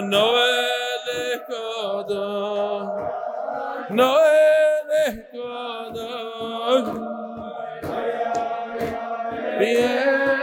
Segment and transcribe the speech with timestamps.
[0.00, 3.10] Noel Kodosh
[3.90, 4.58] Noel
[9.58, 10.38] Bien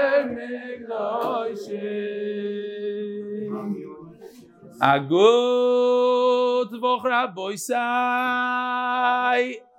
[4.81, 7.79] A good Woche Rabbi Sai.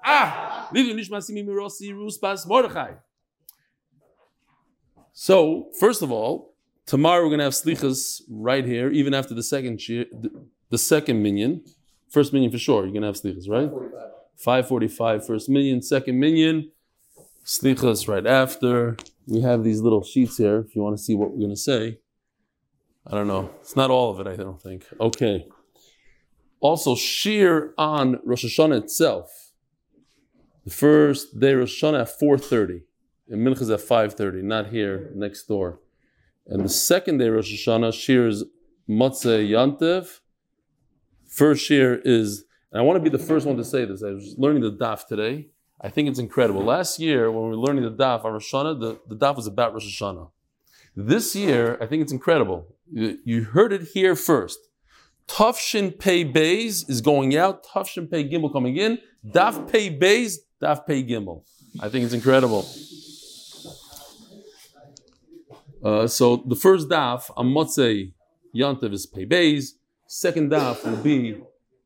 [0.02, 2.94] Ah, Lilu Nishmasimi Mirosi Ruspas Mordechai.
[5.12, 6.55] So, first of all,
[6.86, 10.30] tomorrow we're going to have slichas right here, even after the second the,
[10.70, 11.64] the second minyan.
[12.10, 13.70] First minion for sure, you're going to have slichas, right?
[14.36, 16.70] 545, first minyan, second minion,
[17.44, 18.96] slichas right after.
[19.26, 21.56] We have these little sheets here if you want to see what we're going to
[21.56, 21.98] say.
[23.06, 23.50] I don't know.
[23.60, 24.86] It's not all of it, I don't think.
[25.00, 25.46] Okay.
[26.60, 29.52] Also, shear on Rosh Hashanah itself.
[30.64, 32.82] The first day Rosh Hashanah at 4.30.
[33.28, 35.80] And Minchas at 5.30, not here, next door.
[36.48, 38.44] And the second day Rosh Hashanah, shear is
[38.88, 40.20] Matzeh Yantev.
[41.28, 44.02] First shear is, and I want to be the first one to say this.
[44.02, 45.48] I was learning the daf today.
[45.80, 46.62] I think it's incredible.
[46.62, 49.46] Last year, when we were learning the daf on Rosh Hashanah, the, the daf was
[49.46, 50.30] about Rosh Hashanah.
[50.94, 52.74] This year, I think it's incredible.
[52.90, 54.58] You, heard it here first.
[55.26, 57.66] Tufshin Pei Bays is going out.
[57.66, 58.98] Tufshin Pei Gimel coming in.
[59.26, 61.42] Daf Pei Bays, Daf Pei Gimel.
[61.80, 62.66] I think it's incredible.
[65.82, 68.12] Uh, so the first daf on Motzei
[68.54, 69.72] Yantav is Pei Beis.
[70.06, 71.40] Second daf will be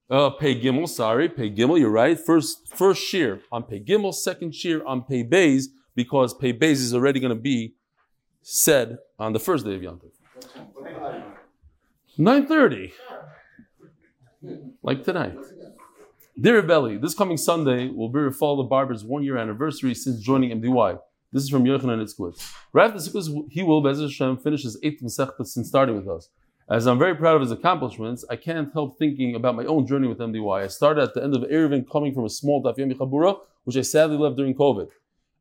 [0.08, 0.88] uh, Pei Gimel.
[0.88, 1.78] Sorry, Pei Gimel.
[1.78, 2.18] You're right.
[2.18, 4.14] First first shear on Pei Gimel.
[4.14, 7.74] Second shear on Pei Beis because Pei Beis is already going to be
[8.42, 10.10] said on the first day of Yom Tov.
[12.18, 12.92] 9.30.
[14.82, 15.36] Like tonight.
[16.40, 20.98] Dear Belly, this coming Sunday will be Rafal Barber's one year anniversary since joining MDY.
[21.32, 22.54] This is from Yochanan Itzkowitz.
[22.72, 23.20] Right after
[23.50, 26.28] he will, Be'ez Hashem, finish his eighth Masechta since starting with us.
[26.68, 30.08] As I'm very proud of his accomplishments, I can't help thinking about my own journey
[30.08, 30.64] with MDY.
[30.64, 33.76] I started at the end of Eruvin coming from a small Daf Yomi Chabura, which
[33.76, 34.88] I sadly left during COVID.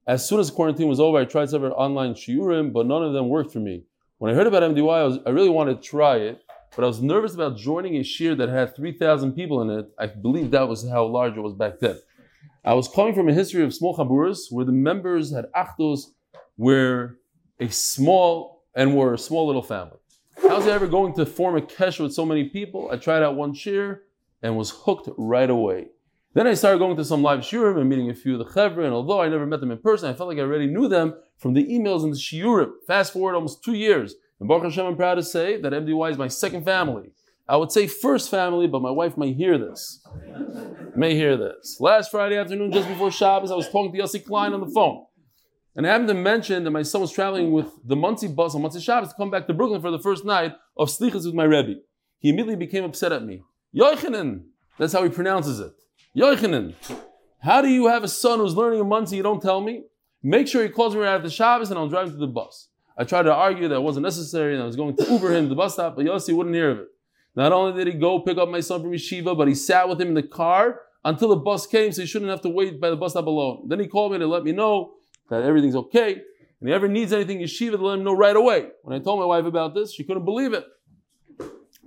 [0.05, 3.27] As soon as quarantine was over, I tried several online shiurim, but none of them
[3.27, 3.85] worked for me.
[4.19, 6.43] When I heard about MDY, I, was, I really wanted to try it,
[6.75, 9.87] but I was nervous about joining a shiur that had 3,000 people in it.
[9.97, 11.97] I believe that was how large it was back then.
[12.69, 16.01] I was coming from a history of small chaburas where the members had achdos,
[16.55, 17.17] were
[17.59, 19.97] a small and were a small little family.
[20.47, 22.87] How's it ever going to form a kesh with so many people?
[22.91, 24.03] I tried out one shir
[24.43, 25.87] and was hooked right away.
[26.35, 28.85] Then I started going to some live shiurim and meeting a few of the chevra,
[28.85, 31.15] and although I never met them in person, I felt like I already knew them
[31.37, 32.73] from the emails and the shiurim.
[32.85, 36.19] Fast forward almost two years, and Baruch Hashem, I'm proud to say that MDY is
[36.19, 37.13] my second family.
[37.49, 40.05] I would say first family, but my wife may hear this.
[40.95, 41.77] may hear this.
[41.79, 45.07] Last Friday afternoon, just before Shabbos, I was talking to Yossi Klein on the phone.
[45.75, 48.61] And I happened to mention that my son was traveling with the Monsey bus on
[48.61, 51.43] Monsey Shabbos to come back to Brooklyn for the first night of Slichas with my
[51.43, 51.79] Rebbe.
[52.19, 53.41] He immediately became upset at me.
[53.75, 54.43] Yochanan,
[54.77, 55.71] that's how he pronounces it.
[56.15, 56.75] Yochanan,
[57.39, 59.85] how do you have a son who's learning a month and you don't tell me?
[60.21, 62.67] Make sure he calls me right after Shabbos and I'll drive him to the bus.
[62.95, 65.45] I tried to argue that it wasn't necessary and I was going to Uber him
[65.45, 66.87] to the bus stop, but Yossi wouldn't hear of it.
[67.35, 70.01] Not only did he go pick up my son from yeshiva, but he sat with
[70.01, 72.89] him in the car until the bus came, so he shouldn't have to wait by
[72.89, 73.65] the bus stop alone.
[73.67, 74.95] Then he called me to let me know
[75.29, 76.13] that everything's okay.
[76.59, 78.67] And he ever needs anything yeshiva, to let him know right away.
[78.83, 80.65] When I told my wife about this, she couldn't believe it.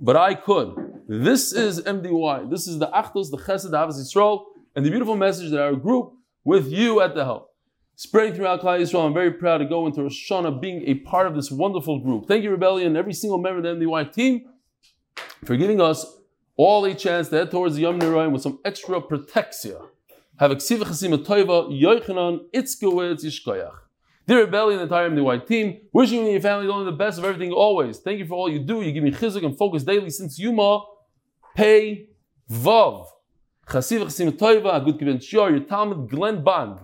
[0.00, 1.02] But I could.
[1.06, 2.50] This is MDY.
[2.50, 4.44] This is the Achdus, the Chesed, the Avos Yisrael,
[4.74, 6.14] and the beautiful message that our group,
[6.44, 7.50] with you at the help,
[7.96, 9.06] spreading throughout Klal Yisrael.
[9.06, 12.26] I'm very proud to go into Rosh Hashanah being a part of this wonderful group.
[12.26, 14.46] Thank you, Reb Eli and, every single member of the MDY team
[15.44, 16.06] for giving us
[16.56, 19.88] all a chance to head towards the Yom Nirayim with some extra protexia.
[20.38, 23.78] Have a ksiva chasima toiva, yoichanan, itzkowetz, yishkoyach.
[24.26, 26.96] Dear Reb Eli and, the entire MDY team, wishing you and your family only the
[26.96, 27.98] best of everything always.
[27.98, 28.80] Thank you for all you do.
[28.82, 30.84] You give me chizuk and focus daily since Yoma
[31.56, 32.08] Pei
[32.50, 33.08] Vav.
[33.66, 36.78] Chasiv Chasim Toiva, a good given Shior, your Talmud Glenn Bang.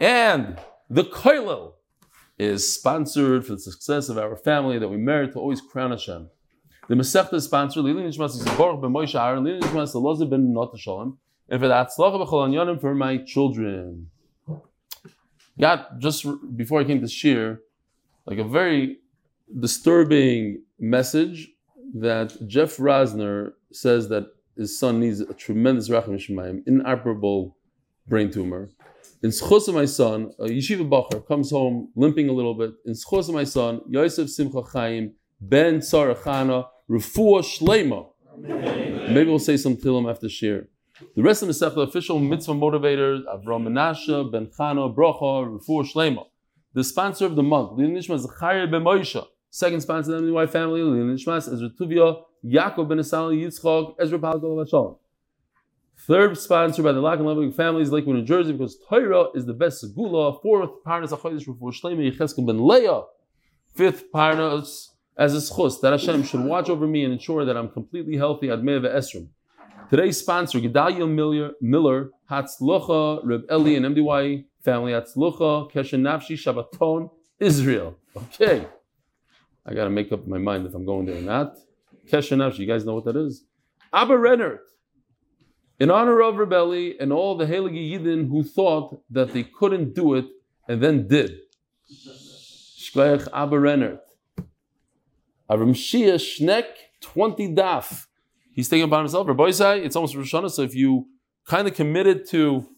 [0.00, 0.58] And
[0.88, 1.74] the Koilel
[2.38, 6.30] is sponsored for the success of our family that we merit to always crown Hashem.
[6.88, 10.74] The Masechta is sponsored, Lili Nishmas Yisborach ben Moshe Aaron, Lili Nishmas Elazar ben Not
[10.78, 11.18] Shalom,
[11.50, 14.08] and for the Atzlacha b'chol anyonim for my children.
[15.60, 16.24] Got just
[16.56, 17.60] before I came to Shir,
[18.24, 19.00] like a very
[19.60, 21.50] disturbing message
[21.92, 24.24] that Jeff Rosner says that
[24.56, 27.54] his son needs a tremendous rachim shemayim, inoperable
[28.06, 28.70] brain tumor.
[29.22, 32.70] In schos of my son, a yeshiva bacher comes home limping a little bit.
[32.86, 38.06] In schos of my son, Yosef Simcha Chaim ben Sarachana Rufua Shlema.
[38.38, 40.68] Maybe we'll say some tilim after shir.
[41.14, 43.64] The rest of the official mitzvah motivators, Avram
[44.32, 46.24] Ben Chana, Bracha, Rufua Shlema.
[46.72, 49.22] The sponsor of the month, Nishma Zachariah ben Moshe.
[49.50, 54.18] Second sponsor of the MDY family, Lilin Shmas, Ezra Tuvia, Yaakov ben Asali, Yitzchok, Ezra
[54.18, 54.96] Palkal Shalom.
[56.06, 59.52] Third sponsor by the Lack and Levig families, Lakewood, New Jersey, because Torah is the
[59.52, 60.40] best segula.
[60.40, 63.02] Fourth, Parnas Achodesh Rufu Shleimi Yecheskel ben Leah.
[63.74, 67.68] Fifth, Parnas as a schus that Hashem should watch over me and ensure that I'm
[67.68, 68.46] completely healthy.
[68.46, 69.28] Admei Esrim.
[69.90, 77.10] Today's sponsor, Gedalia Miller, Miller Hatzlucha, Reb Eli, and MDY family, Hatzlucha, Keshen Nafshi, Shabbaton,
[77.40, 77.96] Israel.
[78.16, 78.66] Okay.
[79.66, 81.56] I got to make up my mind if I'm going there or not.
[82.06, 83.44] Keshen Nafshi, you guys know what that is?
[83.92, 84.60] Abba Renner,
[85.80, 90.14] in honor of Rebelli and all the Heilige Yidden who thought that they couldn't do
[90.14, 90.26] it
[90.68, 91.38] and then did.
[92.78, 94.00] Shkoyach Abba Renner.
[95.50, 96.66] Avram Shia Shnek,
[97.00, 98.06] 20 daf.
[98.52, 99.28] He's thinking about himself.
[99.28, 101.06] Rabbi it's almost Rosh Hashanah, so if you
[101.46, 102.68] kind of committed to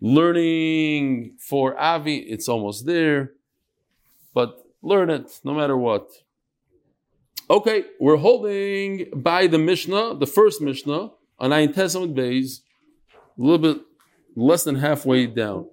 [0.00, 3.32] learning for Avi, it's almost there.
[4.32, 6.10] But learn it no matter what.
[7.50, 12.62] Okay, we're holding by the Mishnah, the first Mishnah, on Ayin Tes Amud Bays,
[13.12, 13.82] a little bit
[14.34, 15.66] less than halfway down.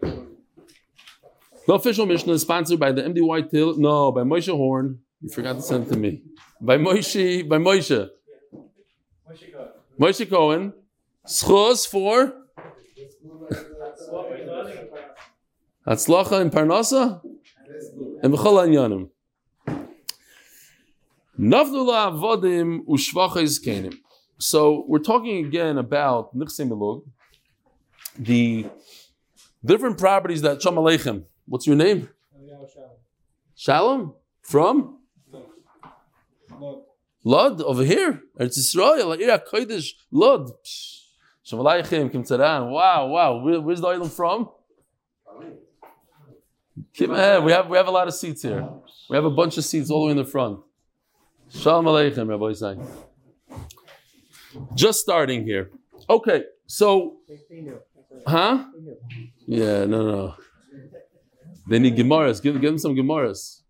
[0.00, 4.98] The official Mishnah is sponsored by the MDY Till, no, by Moshe Horn.
[5.24, 6.20] You forgot to send it to me.
[6.60, 8.10] By Moshe, by Moshe.
[9.98, 10.74] Moshe Cohen.
[11.26, 12.34] Schos for
[15.86, 17.22] Hatzlacha in Parnasa
[18.22, 19.08] and B'chol Anyanim.
[21.40, 23.96] Navnula avodim ushvachis kenim.
[24.38, 27.02] So we're talking again about Nichse Milug,
[28.18, 28.66] the
[29.64, 31.24] different properties that Shalom Aleichem.
[31.46, 32.10] What's your name?
[32.68, 32.90] Shalom.
[33.54, 34.14] Shalom?
[34.42, 34.98] From?
[37.24, 38.22] Lod over here.
[38.38, 39.12] It's Israel.
[39.12, 40.50] Ira Kodesh Lod.
[41.42, 42.70] Shalom Aleichem Kim Tzaran.
[42.70, 43.38] Wow, wow.
[43.42, 44.48] Where, where's the island from?
[46.92, 47.44] Keep eh, ahead.
[47.44, 48.68] We have we have a lot of seats here.
[49.08, 50.60] We have a bunch of seats all the way in the front.
[51.50, 52.86] Shalom Aleichem, Rabbi Isai.
[54.74, 55.70] Just starting here.
[56.08, 57.16] Okay, so,
[58.26, 58.64] huh?
[59.46, 60.34] Yeah, no, no.
[61.66, 62.42] They need Gemaras.
[62.42, 63.62] Give, give them some Gemaras.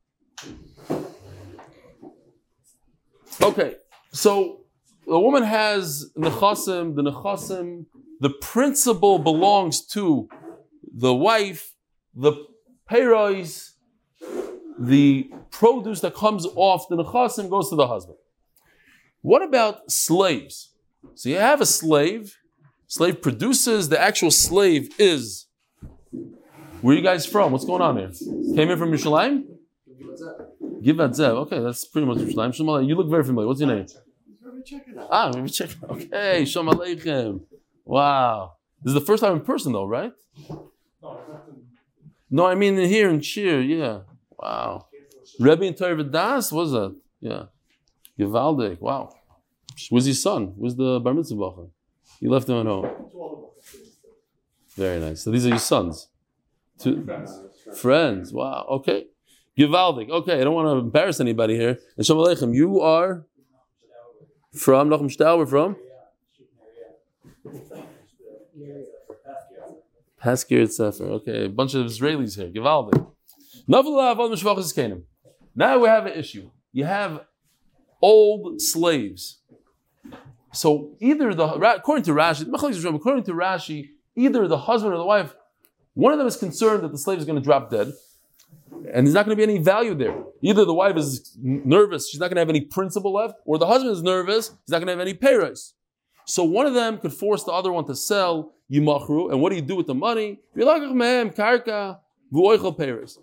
[3.43, 3.77] Okay,
[4.13, 4.61] so
[5.07, 6.95] the woman has nechasim.
[6.95, 7.87] The nechasim,
[8.21, 10.29] the principle belongs to
[10.97, 11.73] the wife.
[12.15, 12.33] The
[12.89, 13.73] payrois,
[14.79, 18.19] the produce that comes off the nechasim goes to the husband.
[19.21, 20.73] What about slaves?
[21.15, 22.37] So you have a slave.
[22.87, 23.89] Slave produces.
[23.89, 25.47] The actual slave is.
[26.83, 27.53] Where you guys from?
[27.53, 28.11] What's going on here?
[28.55, 29.45] Came in from Yerushalayim?
[30.85, 31.37] Givat Zev.
[31.45, 32.87] Okay, that's pretty much Yerushalayim.
[32.87, 33.49] You look very familiar.
[33.49, 33.87] What's your name?
[35.11, 35.71] Ah, let me check.
[35.89, 37.41] Okay, Shalom Aleichem.
[37.85, 38.53] Wow.
[38.83, 40.13] This is the first time in person, though, right?
[42.31, 44.01] No, I mean here in Cheer, yeah.
[44.39, 44.89] Wow.
[45.39, 46.95] Rebbe and Torah Das, was that?
[47.21, 47.45] Yeah.
[48.19, 49.15] Givaldik, wow.
[49.91, 50.53] Where's his son?
[50.57, 51.71] Where's the bar mitzvah bacher?
[52.21, 52.91] He left him at home.
[54.77, 55.23] Very nice.
[55.23, 56.09] So these are your sons?
[56.79, 57.07] Two
[57.77, 58.33] friends.
[58.33, 58.67] Wow.
[58.71, 59.07] Okay.
[59.59, 60.11] Givaldik.
[60.11, 61.79] Okay, I don't want to embarrass anybody here.
[61.97, 63.25] And Shalom Aleichem, you are
[64.53, 65.77] from Nachum Stauber from?
[70.23, 71.05] Paskir Sefer.
[71.05, 72.49] Okay, a bunch of Israelis here.
[72.51, 73.07] Givaldik.
[75.57, 76.51] Now we have an issue.
[76.73, 77.21] You have
[78.03, 79.41] old slaves.
[80.53, 85.35] So either the according to Rashi, according to Rashi, either the husband or the wife,
[85.95, 87.93] one of them is concerned that the slave is going to drop dead,
[88.93, 90.23] and there's not going to be any value there.
[90.43, 93.67] Either the wife is nervous, she's not going to have any principle left, or the
[93.67, 95.75] husband is nervous, he's not going to have any payers.
[96.27, 99.57] So one of them could force the other one to sell yimachru, and what do
[99.57, 100.41] you do with the money?
[102.37, 102.53] Oh,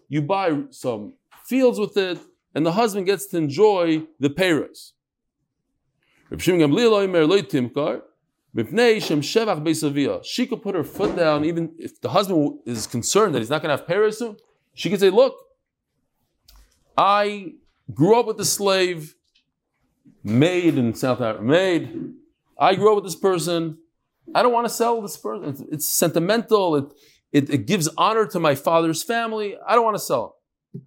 [0.10, 1.14] you buy some
[1.46, 2.20] fields with it,
[2.54, 4.94] and the husband gets to enjoy the payers.
[10.24, 13.62] She could put her foot down, even if the husband is concerned that he's not
[13.62, 14.38] going to have payers soon.
[14.74, 15.36] She could say, "Look,
[16.98, 17.54] I
[17.94, 19.16] grew up with a slave,
[20.24, 22.14] made in South Africa, made.
[22.58, 23.78] I grew up with this person.
[24.36, 25.50] I don't want to sell this person.
[25.50, 26.76] It's, it's sentimental.
[26.76, 26.94] It,
[27.32, 29.58] it, it gives honor to my father's family.
[29.68, 30.36] I don't want to sell
[30.74, 30.82] it.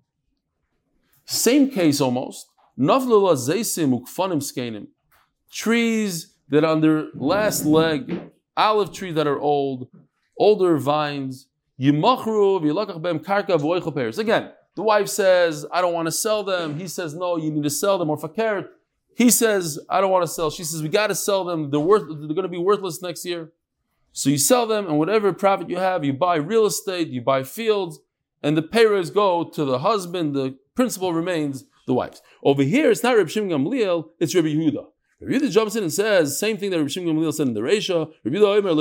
[1.26, 2.46] Same case almost.
[5.50, 9.88] Trees that on their last leg, olive trees that are old,
[10.38, 11.48] older vines.
[11.78, 12.00] Again,
[14.76, 16.78] the wife says, I don't want to sell them.
[16.78, 18.11] He says, no, you need to sell them.
[18.11, 18.71] Or fakir,
[19.16, 20.50] he says, I don't want to sell.
[20.50, 21.71] She says, we got to sell them.
[21.71, 23.52] They're, worth, they're going to be worthless next year.
[24.12, 27.43] So you sell them, and whatever profit you have, you buy real estate, you buy
[27.43, 27.99] fields,
[28.43, 32.23] and the payers go to the husband, the principal remains the wife's.
[32.43, 34.87] Over here, it's not Reb Shimon Gamliel, it's Rabbi Yehuda.
[35.21, 37.61] Rabbi Yehuda jumps in and says, same thing that Reb Shimon Gamliel said in the
[37.61, 38.73] Reisha, Rabbi Yehuda Omer,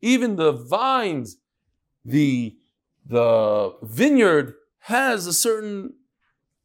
[0.00, 1.38] Even the vines,
[2.04, 2.56] the,
[3.04, 5.94] the vineyard has a certain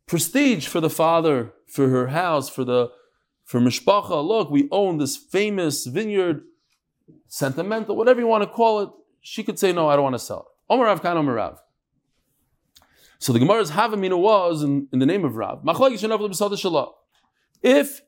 [0.06, 2.92] prestige for the father, for her house, for the
[3.46, 4.26] for mishpacha.
[4.26, 6.44] Look, we own this famous vineyard,
[7.28, 8.90] sentimental, whatever you want to call it.
[9.22, 10.74] She could say, no, I don't want to sell it.
[10.74, 11.60] Omer Rav Kan Omer Rav.
[13.20, 15.60] So the Gemara's Havamina was in, in the name of Rav.
[17.62, 18.02] If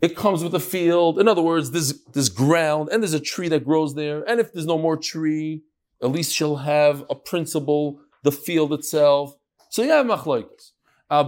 [0.00, 3.48] it comes with a field, in other words, there's, there's ground and there's a tree
[3.48, 5.62] that grows there, and if there's no more tree,
[6.02, 9.36] at least she'll have a principle, the field itself.
[9.70, 10.72] So you have machlokes.
[11.10, 11.24] Ah,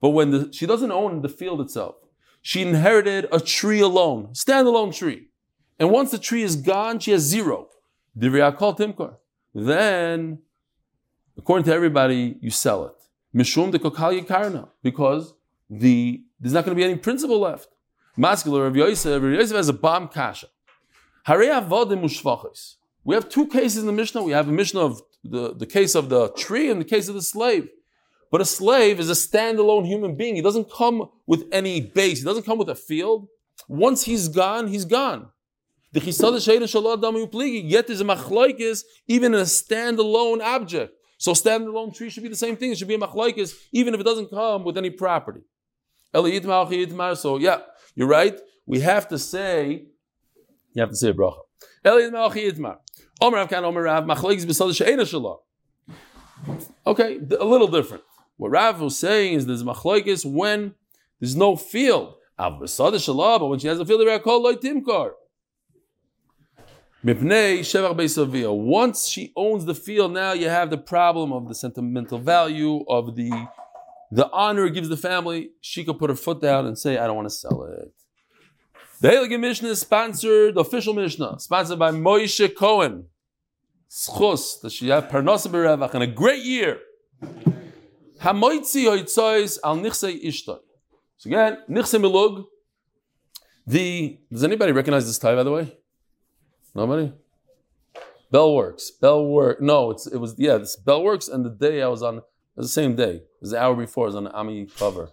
[0.00, 1.96] but when the, she doesn't own the field itself,
[2.40, 5.28] she inherited a tree alone, standalone tree.
[5.78, 7.68] And once the tree is gone, she has zero.
[9.54, 10.38] Then,
[11.36, 12.94] according to everybody, you sell it.
[13.34, 13.78] Mishum de
[14.22, 15.34] karna, because
[15.68, 17.68] the there's not going to be any principle left.
[18.16, 20.48] Masculine Rav Yosef, Rav Yosef has a bomb kasha.
[23.04, 24.22] We have two cases in the Mishnah.
[24.22, 27.14] We have a Mishnah of the, the case of the tree and the case of
[27.14, 27.68] the slave.
[28.30, 30.36] But a slave is a standalone human being.
[30.36, 32.18] He doesn't come with any base.
[32.18, 33.28] He doesn't come with a field.
[33.68, 35.28] Once he's gone, he's gone.
[35.92, 40.92] The Yet there's a machloikis even in a standalone object.
[41.18, 42.72] So standalone tree should be the same thing.
[42.72, 45.40] It should be a machloikis even if it doesn't come with any property.
[47.16, 47.58] So yeah,
[47.94, 48.38] you're right.
[48.66, 49.86] We have to say,
[50.72, 51.38] you have to say a bracha.
[56.86, 58.02] Okay, a little different.
[58.36, 60.74] What Rav was saying is there's machloikis when
[61.20, 62.14] there's no field.
[62.38, 65.12] But when she has a field, they're called loy timkar.
[67.04, 73.16] Once she owns the field, now you have the problem of the sentimental value of
[73.16, 73.30] the
[74.10, 75.50] the honor it gives the family.
[75.60, 77.92] She could put her foot down and say, "I don't want to sell it."
[79.00, 83.06] The Heilige Mishnah is sponsored, the official Mishnah, sponsored by Moshe Cohen.
[83.90, 86.80] Schus, that she have parnasa berevach and a great year.
[88.20, 90.58] Hamoitzi hoitzois al nichse ishtoi.
[91.18, 92.44] So again, nichse milug.
[93.66, 95.76] The does anybody recognize this tie by the way?
[96.74, 97.12] Nobody.
[98.30, 98.90] Bell works.
[98.90, 99.60] Bell work.
[99.60, 100.58] No, it's it was yeah.
[100.58, 102.22] This bell works, and the day I was on
[102.56, 103.16] it was the same day.
[103.16, 104.04] It was the hour before.
[104.04, 105.10] I was on the Ami cover.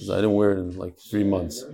[0.00, 1.64] I didn't wear it in like three months.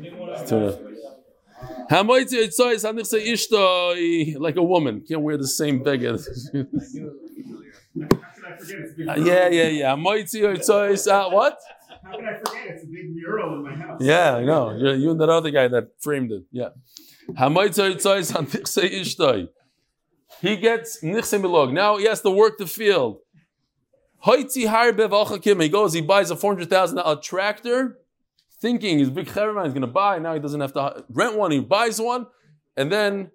[4.39, 6.19] Like a woman can't wear the same beggar.
[7.97, 9.93] Uh, yeah, yeah, yeah.
[9.93, 11.59] Uh, what?
[12.03, 12.67] How can I forget?
[12.69, 14.01] It's a big mural in my house.
[14.01, 14.73] Yeah, I know.
[14.77, 16.45] You, you and that other guy that framed it.
[16.51, 16.71] Yeah.
[20.41, 21.73] He gets nichse.
[21.73, 23.19] Now he has to work the field.
[24.25, 27.99] He goes, he buys a $400,000 tractor,
[28.61, 30.19] thinking his big Cheraman is going to buy.
[30.19, 32.27] Now he doesn't have to rent one, he buys one,
[32.77, 33.31] and then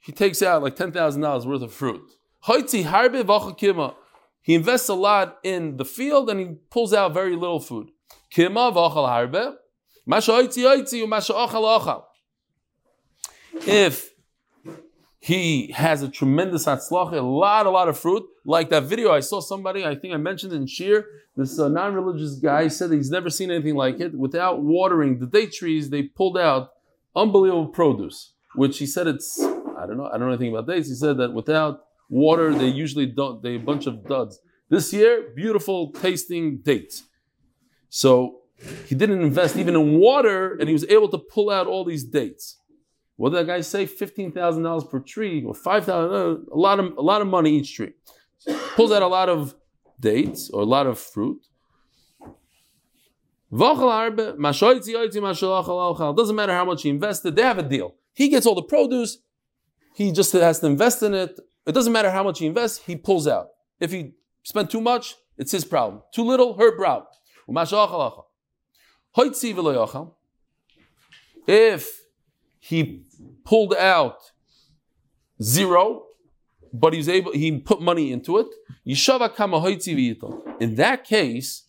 [0.00, 2.02] he takes out like $10,000 worth of fruit.
[4.42, 7.90] He invests a lot in the field and he pulls out very little food.
[8.34, 9.56] Kima v'achal harbe.
[13.66, 14.13] If
[15.24, 19.20] he has a tremendous hatzlach, a lot, a lot of fruit, like that video I
[19.20, 23.30] saw somebody, I think I mentioned in Shir, this uh, non-religious guy said he's never
[23.30, 24.14] seen anything like it.
[24.14, 26.72] Without watering the date trees, they pulled out
[27.16, 30.88] unbelievable produce, which he said it's, I don't know, I don't know anything about dates.
[30.88, 34.38] He said that without Water, they usually don't, they a bunch of duds.
[34.68, 37.04] This year, beautiful tasting dates.
[37.88, 38.40] So
[38.86, 42.04] he didn't invest even in water, and he was able to pull out all these
[42.04, 42.58] dates.
[43.16, 43.86] What did that guy say?
[43.86, 47.28] Fifteen thousand dollars per tree, or five thousand, uh, a lot of a lot of
[47.28, 47.92] money each tree.
[48.74, 49.54] Pulls out a lot of
[50.00, 51.46] dates or a lot of fruit.
[53.56, 53.86] Doesn't
[56.34, 57.94] matter how much he invested, they have a deal.
[58.12, 59.18] He gets all the produce,
[59.94, 62.96] he just has to invest in it, it doesn't matter how much he invests, he
[62.96, 63.50] pulls out.
[63.78, 66.02] If he spent too much, it's his problem.
[66.12, 67.06] Too little, her problem.
[71.46, 72.03] If
[72.66, 73.02] he
[73.44, 74.16] pulled out
[75.42, 76.06] zero,
[76.72, 78.46] but he's able, he put money into it.
[80.60, 81.64] In that case,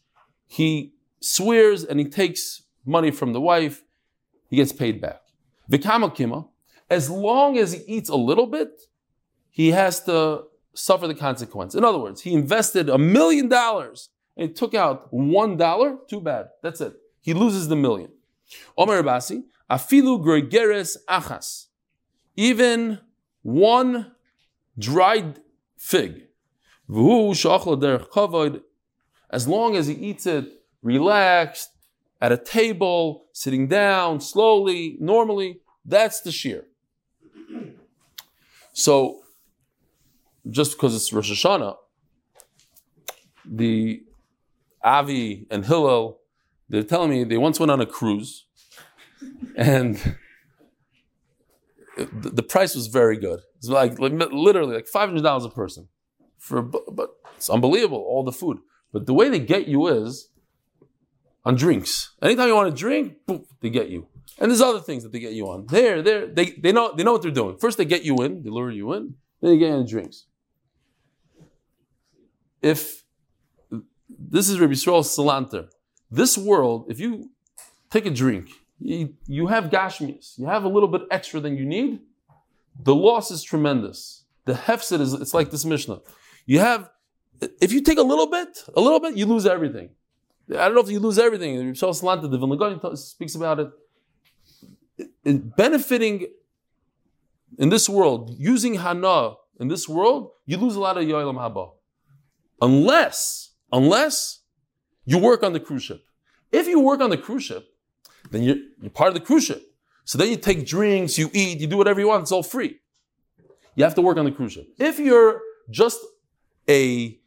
[0.47, 3.83] he swears and he takes money from the wife,
[4.49, 5.21] he gets paid back.
[6.89, 8.69] As long as he eats a little bit,
[9.49, 11.75] he has to suffer the consequence.
[11.75, 16.47] In other words, he invested a million dollars and took out one dollar, too bad.
[16.63, 16.93] That's it.
[17.19, 18.11] He loses the million.
[18.77, 21.67] Omer Abasi, afilu gregeres achas.
[22.35, 22.99] Even
[23.41, 24.11] one
[24.77, 25.39] dried
[25.77, 26.27] fig.
[26.87, 27.45] As
[29.47, 30.45] long as he eats it
[30.81, 31.69] relaxed,
[32.21, 36.65] at a table, sitting down, slowly, normally, that's the shear.
[38.73, 39.21] So,
[40.49, 41.75] just because it's Rosh Hashanah,
[43.45, 44.03] the
[44.83, 46.19] Avi and Hillel,
[46.69, 48.44] they're telling me they once went on a cruise,
[49.55, 50.17] and
[51.97, 53.41] the, price was very good.
[53.57, 55.87] It's like, like literally like five hundred dollars a person
[56.37, 58.59] for, but it's unbelievable all the food.
[58.91, 60.29] But the way they get you is
[61.43, 62.13] on drinks.
[62.21, 63.15] Anytime you want to drink,
[63.61, 64.07] they get you.
[64.39, 65.67] And there's other things that they get you on.
[65.67, 67.57] There, there, they, they know they know what they're doing.
[67.57, 70.25] First they get you in, they lure you in, then they get you on drinks.
[72.61, 73.03] If
[74.09, 75.69] this is Rabbi Yisrael Salanter,
[76.09, 77.29] this world, if you
[77.89, 82.01] take a drink, you, have gashmis, you have a little bit extra than you need,
[82.81, 84.25] the loss is tremendous.
[84.45, 86.01] The hefset is it's like this Mishnah.
[86.45, 86.89] You have
[87.59, 89.89] if you take a little bit, a little bit, you lose everything.
[90.49, 91.57] I don't know if you lose everything.
[91.57, 93.71] Rabbi Yisrael Salanter, the Vilna speaks about it
[95.23, 96.27] in benefiting
[97.57, 101.71] in this world, using Hana in this world, you lose a lot of Yoilam Haba.
[102.61, 104.41] Unless, unless
[105.05, 106.03] you work on the cruise ship.
[106.51, 107.67] If you work on the cruise ship,
[108.35, 109.63] then you're, you're part of the cruise ship.
[110.03, 112.79] So then you take drinks, you eat, you do whatever you want, it's all free.
[113.75, 114.67] You have to work on the cruise ship.
[114.77, 115.99] If you're just
[116.69, 117.19] a,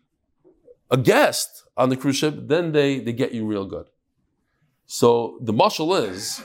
[0.91, 3.87] a guest on the cruise ship, then they, they get you real good.
[4.87, 6.43] So the mashal is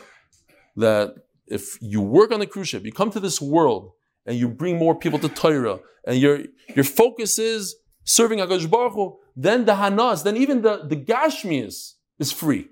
[0.75, 1.15] that
[1.47, 3.91] if you work on the cruise ship, you come to this world
[4.25, 6.39] and you bring more people to Torah, and your
[6.75, 12.31] your focus is serving Hakadosh Baruch then the Hanas, then even the the Gashmias is
[12.31, 12.69] free.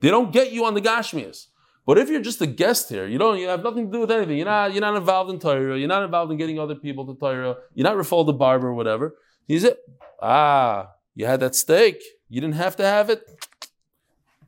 [0.00, 1.46] They don't get you on the Gashmias.
[1.86, 4.10] But if you're just a guest here, you don't you have nothing to do with
[4.10, 4.36] anything.
[4.36, 5.78] You're not you're not involved in Torah.
[5.78, 7.56] You're not involved in getting other people to Torah.
[7.74, 9.16] You're not Rafal the barber or whatever.
[9.48, 9.78] He's it.
[10.22, 12.00] Ah, you had that steak.
[12.28, 13.22] You didn't have to have it.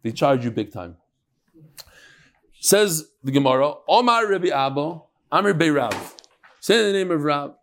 [0.02, 0.96] They charge you big time.
[2.60, 5.00] Says the Gemara, Omar Rabbi Abba,
[5.32, 5.96] Amir Beirav.
[6.60, 7.54] Say the name of Rab.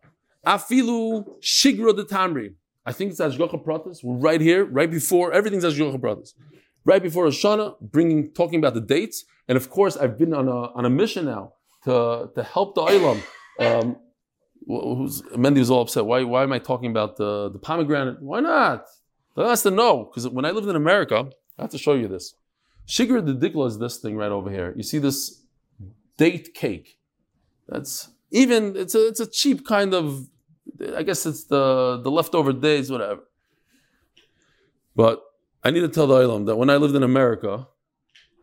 [0.45, 2.53] Afilu Shigro de Tamri.
[2.85, 4.03] I think it's Ashgocha Pratis.
[4.03, 6.33] We're right here, right before, everything's Ashgocha Pratis.
[6.91, 9.25] Right before Hoshana, bringing, talking about the dates.
[9.47, 12.81] And of course, I've been on a, on a mission now to, to help the
[12.81, 13.21] Olam.
[13.59, 13.97] Um,
[14.65, 16.07] who's, Mendy was all upset.
[16.07, 18.19] Why, why am I talking about the, the pomegranate?
[18.23, 18.87] Why not?
[19.35, 20.05] That has to know.
[20.05, 22.33] Because when I lived in America, I have to show you this.
[22.87, 24.73] Shigur the dikla is this thing right over here.
[24.75, 25.43] You see this
[26.17, 26.97] date cake.
[27.67, 30.27] That's even it's a it's a cheap kind of
[30.97, 33.21] I guess it's the the leftover days, whatever.
[34.95, 35.21] But
[35.63, 37.67] I need to tell the Ilam that when I lived in America,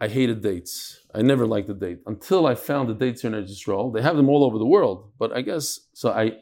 [0.00, 1.00] I hated dates.
[1.14, 3.90] I never liked the date until I found the dates here in Israel.
[3.90, 6.10] They have them all over the world, but I guess so.
[6.10, 6.32] I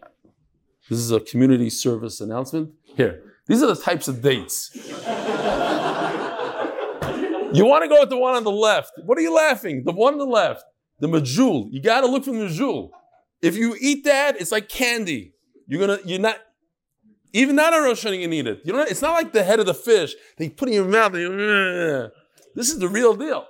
[0.90, 2.72] this is a community service announcement.
[2.82, 4.76] Here, these are the types of dates.
[7.54, 8.90] You want to go with the one on the left.
[9.04, 9.84] What are you laughing?
[9.84, 10.64] The one on the left,
[10.98, 11.68] the majul.
[11.70, 12.90] You got to look for the majul.
[13.42, 15.34] If you eat that, it's like candy.
[15.68, 16.38] You're gonna, you're not,
[17.35, 18.61] even not a Rosh Hashanah, you need it.
[18.64, 20.85] You know, it's not like the head of the fish that you put in your
[20.85, 21.14] mouth.
[21.16, 22.11] You,
[22.55, 23.44] this is the real deal.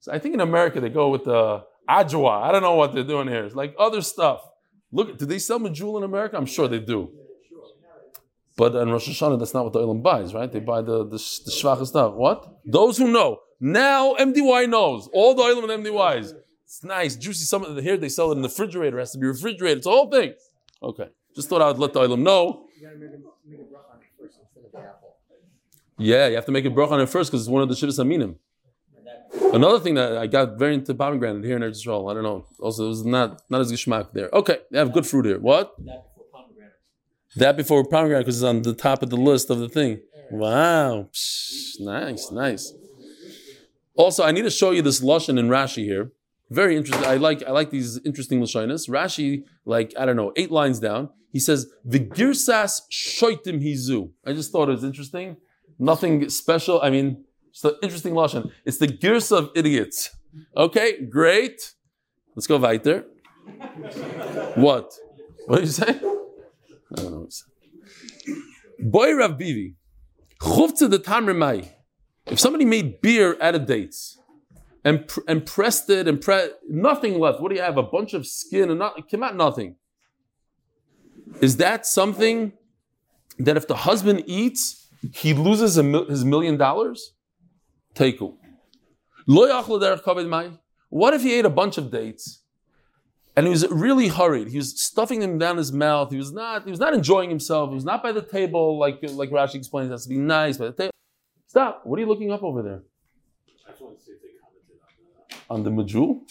[0.00, 2.42] So I think in America they go with the ajwa.
[2.42, 3.44] I don't know what they're doing here.
[3.44, 4.42] It's like other stuff.
[4.90, 6.36] Look, do they sell majul in America?
[6.36, 7.10] I'm sure they do.
[8.56, 10.50] But in Rosh Hashanah, that's not what the Olam buys, right?
[10.50, 12.14] They buy the, the, the stuff.
[12.14, 12.60] What?
[12.66, 13.38] Those who know.
[13.60, 15.08] Now MDY knows.
[15.14, 16.32] All the Olam and MDYs.
[16.64, 17.44] It's nice, juicy.
[17.44, 18.98] Some here they sell it in the refrigerator.
[18.98, 19.78] It has to be refrigerated.
[19.78, 20.34] It's a whole thing.
[20.82, 21.08] Okay.
[21.36, 22.66] Just thought I would let the Olam know.
[25.98, 27.74] Yeah, you have to make a brach on it first because it's one of the
[27.74, 28.36] Shivas Aminim.
[29.54, 32.44] Another thing that I got very into pomegranate here in Israel, I don't know.
[32.58, 34.28] Also, it was not not as geschmack there.
[34.32, 35.38] Okay, they have good fruit here.
[35.38, 35.74] What?
[35.78, 36.72] That before pomegranate.
[37.36, 40.00] That before pomegranate because it's on the top of the list of the thing.
[40.30, 41.08] Wow.
[41.12, 42.72] Psh, nice, nice.
[43.94, 46.12] Also, I need to show you this lashon in Rashi here.
[46.52, 47.08] Very interesting.
[47.08, 48.86] I like I like these interesting lashonis.
[48.88, 54.10] Rashi, like I don't know, eight lines down, he says the girsas shoitim hizu.
[54.26, 55.38] I just thought it was interesting.
[55.78, 56.82] Nothing special.
[56.82, 58.50] I mean, it's an interesting lashon.
[58.66, 60.14] It's the girs of idiots.
[60.54, 61.72] Okay, great.
[62.36, 63.06] Let's go weiter.
[64.54, 64.92] what?
[65.46, 65.88] What did you say?
[65.88, 67.28] I don't know.
[68.78, 69.74] Boy Rav Bivi,
[70.38, 71.72] chufta the tamr mai.
[72.26, 74.18] If somebody made beer out of dates
[74.84, 77.78] and and pressed it and pre- nothing left, what do you have?
[77.78, 79.76] A bunch of skin and not came out nothing.
[81.40, 82.52] Is that something
[83.38, 87.12] that if the husband eats, he loses mil- his million dollars?
[87.94, 88.34] Teiku.
[89.26, 92.42] What if he ate a bunch of dates
[93.36, 94.48] and he was really hurried.
[94.48, 96.10] He was stuffing them down his mouth.
[96.10, 96.64] He was not.
[96.64, 97.70] He was not enjoying himself.
[97.70, 99.88] He was not by the table like like Rashi explains.
[99.88, 100.92] It has to be nice by the table.
[101.46, 101.82] Stop.
[101.84, 102.82] What are you looking up over there?
[103.66, 106.22] I just want to see if they commented On the Majul?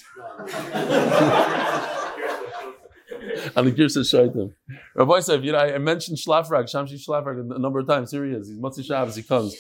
[3.56, 4.56] on the Girsa Shaitim.
[4.96, 8.10] Rabbi said, you know, I mentioned Shlafrak, Shamshi Shlafrak a number of times.
[8.10, 8.50] Here he is.
[8.50, 9.16] He's Matzi Shabbos.
[9.16, 9.56] He comes.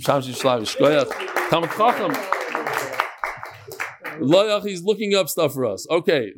[0.00, 0.76] Shamshi Shlafrak.
[0.76, 1.48] Shkoyach.
[1.48, 2.12] Talmud Chacham.
[4.20, 5.86] Loyach, he's looking up stuff for us.
[5.88, 6.34] Okay.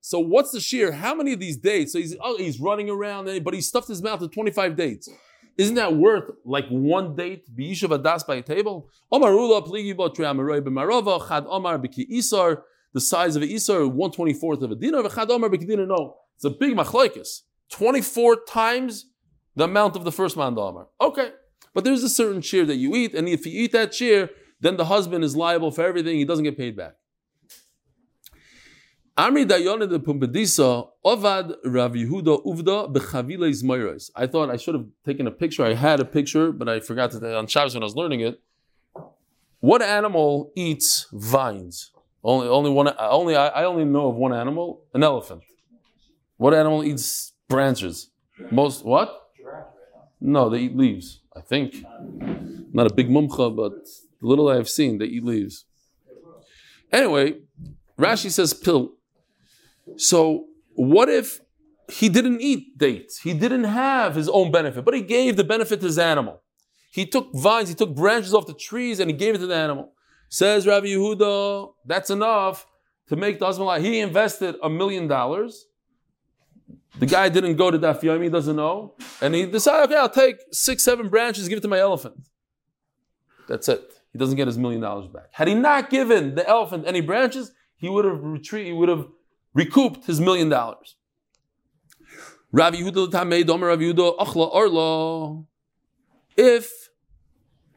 [0.00, 0.92] So what's the shear?
[0.92, 1.92] How many of these dates?
[1.92, 5.10] So he's, oh, he's running around, but he stuffed his mouth with 25 dates.
[5.58, 7.44] Isn't that worth like one date?
[7.54, 8.88] B'yishav adas by a table?
[9.12, 13.80] Omar ula pligi bo triamaroi b'marova chad omar b'ki isar the size of an Isar,
[13.80, 16.16] 124th of a dinar, v'chad omer b'kedina, no.
[16.36, 17.42] It's a big machlokes.
[17.70, 19.06] 24 times
[19.54, 20.86] the amount of the first man omer.
[21.00, 21.30] Okay.
[21.72, 24.76] But there's a certain shear that you eat, and if you eat that shear, then
[24.76, 26.94] the husband is liable for everything, he doesn't get paid back.
[29.20, 34.10] Amri Dayon de Pumbedisa, Ovad Rav Yehuda Uvda Bechaviles Moiros.
[34.16, 35.62] I thought I should have taken a picture.
[35.62, 38.40] I had a picture, but I forgot to on Shabbos when I was learning it.
[39.58, 41.90] What animal eats vines?
[42.24, 42.94] Only, only one.
[42.98, 45.42] Only I, I only know of one animal: an elephant.
[46.38, 48.10] What animal eats branches?
[48.50, 49.14] Most what?
[50.18, 51.20] No, they eat leaves.
[51.36, 51.84] I think.
[52.72, 53.84] Not a big mumcha, but
[54.22, 55.66] the little I have seen, they eat leaves.
[56.90, 57.40] Anyway,
[57.98, 58.92] Rashi says pill.
[59.96, 61.40] So what if
[61.88, 63.18] he didn't eat dates?
[63.18, 66.42] He didn't have his own benefit, but he gave the benefit to his animal.
[66.92, 69.54] He took vines, he took branches off the trees, and he gave it to the
[69.54, 69.92] animal.
[70.28, 72.66] Says Rabbi Yehuda, that's enough
[73.08, 73.84] to make the husband.
[73.84, 75.66] He invested a million dollars.
[76.98, 78.94] The guy didn't go to Daf Yomi, he doesn't know.
[79.20, 82.14] And he decided, okay, I'll take six, seven branches, give it to my elephant.
[83.48, 83.92] That's it.
[84.12, 85.28] He doesn't get his million dollars back.
[85.32, 89.06] Had he not given the elephant any branches, he would have retreated, he would have
[89.54, 90.96] recouped his million dollars.
[92.52, 95.44] Rabbi Yehuda Tamei Domer Rabbi Yehuda Achla Orla.
[96.36, 96.70] If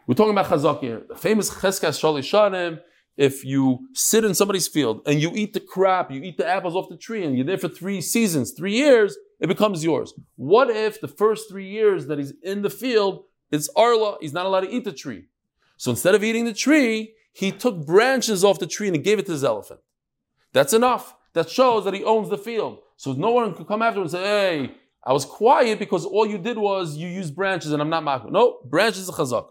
[0.07, 2.79] we're talking about chazak here, the famous Cheskas Shalishanim,
[3.15, 6.75] if you sit in somebody's field and you eat the crap, you eat the apples
[6.75, 10.13] off the tree, and you're there for three seasons, three years, it becomes yours.
[10.35, 14.45] What if the first three years that he's in the field, it's Orla, he's not
[14.45, 15.25] allowed to eat the tree.
[15.77, 19.19] So instead of eating the tree, he took branches off the tree and he gave
[19.19, 19.81] it to his elephant.
[20.53, 21.15] That's enough.
[21.33, 22.79] That shows that he owns the field.
[22.95, 26.25] So no one could come after him and say, hey, I was quiet because all
[26.25, 28.31] you did was you used branches and I'm not makbid.
[28.31, 29.47] No, branches are chazak.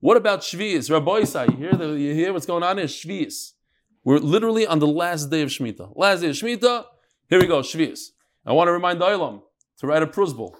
[0.00, 0.90] What about Shvi'is?
[0.90, 2.86] Rabbi you hear, the, you hear what's going on here?
[2.86, 3.52] Shvi'is.
[4.04, 5.92] We're literally on the last day of Shemitah.
[5.94, 6.86] Last day of Shemitah,
[7.28, 8.08] here we go, Shvi'is.
[8.44, 9.40] I want to remind the
[9.78, 10.56] to write a prusbul.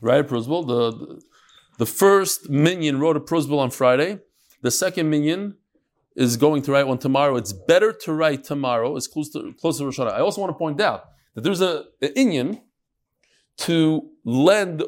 [0.00, 0.62] Write a prusbul.
[0.64, 1.22] The, the,
[1.78, 4.20] the first minion wrote a prusbul on Friday.
[4.60, 5.56] The second minion
[6.16, 7.36] is going to write one tomorrow.
[7.36, 8.96] It's better to write tomorrow.
[8.96, 10.12] It's close to, close to Rosh Hashanah.
[10.12, 12.60] I also want to point out that there's a, an Inyan
[13.58, 14.82] to lend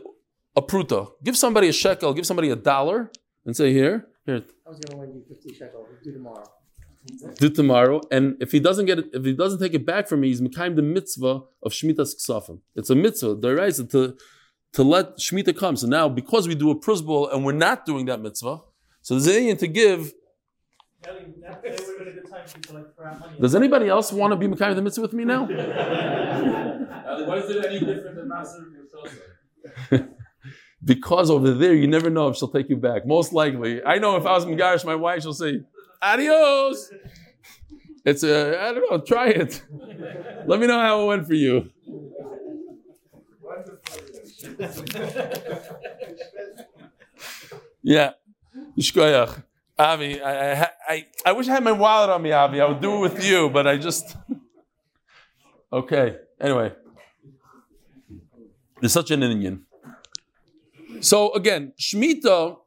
[0.56, 1.10] a pruta.
[1.22, 3.10] Give somebody a shekel, give somebody a dollar,
[3.44, 5.86] and say, here, here, I was going to lend you 50 shekels.
[6.02, 6.44] Do tomorrow.
[7.36, 8.00] do tomorrow.
[8.10, 10.40] And if he doesn't get it, if he doesn't take it back from me, he's
[10.40, 12.60] mekayim the mitzvah of shmitas ksafim.
[12.74, 14.16] It's a mitzvah, the to
[14.72, 15.76] to let shmita come.
[15.76, 18.60] So now, because we do a prusbul and we're not doing that mitzvah,
[19.02, 20.12] so there's an to give.
[23.40, 25.48] Does anybody else want to be mekayim the mitzvah with me now?
[27.04, 30.08] Uh, Why is it any different than Maser
[30.84, 33.06] because over there you never know if she'll take you back.
[33.06, 35.60] Most likely, I know if I was Megarish, my wife, she'll say,
[36.02, 36.90] "Adios."
[38.04, 38.98] It's a, I don't know.
[39.00, 39.62] Try it.
[40.46, 41.70] Let me know how it went for you.
[47.82, 48.12] Yeah,
[48.78, 49.42] Shkoyach.
[49.78, 52.60] Avi, I, I, I, wish I had my wallet on me, Avi.
[52.60, 54.16] I would do it with you, but I just.
[55.72, 56.18] Okay.
[56.40, 56.72] Anyway,
[58.80, 59.62] there's such an Inyan.
[61.00, 62.58] So again, Shemitah,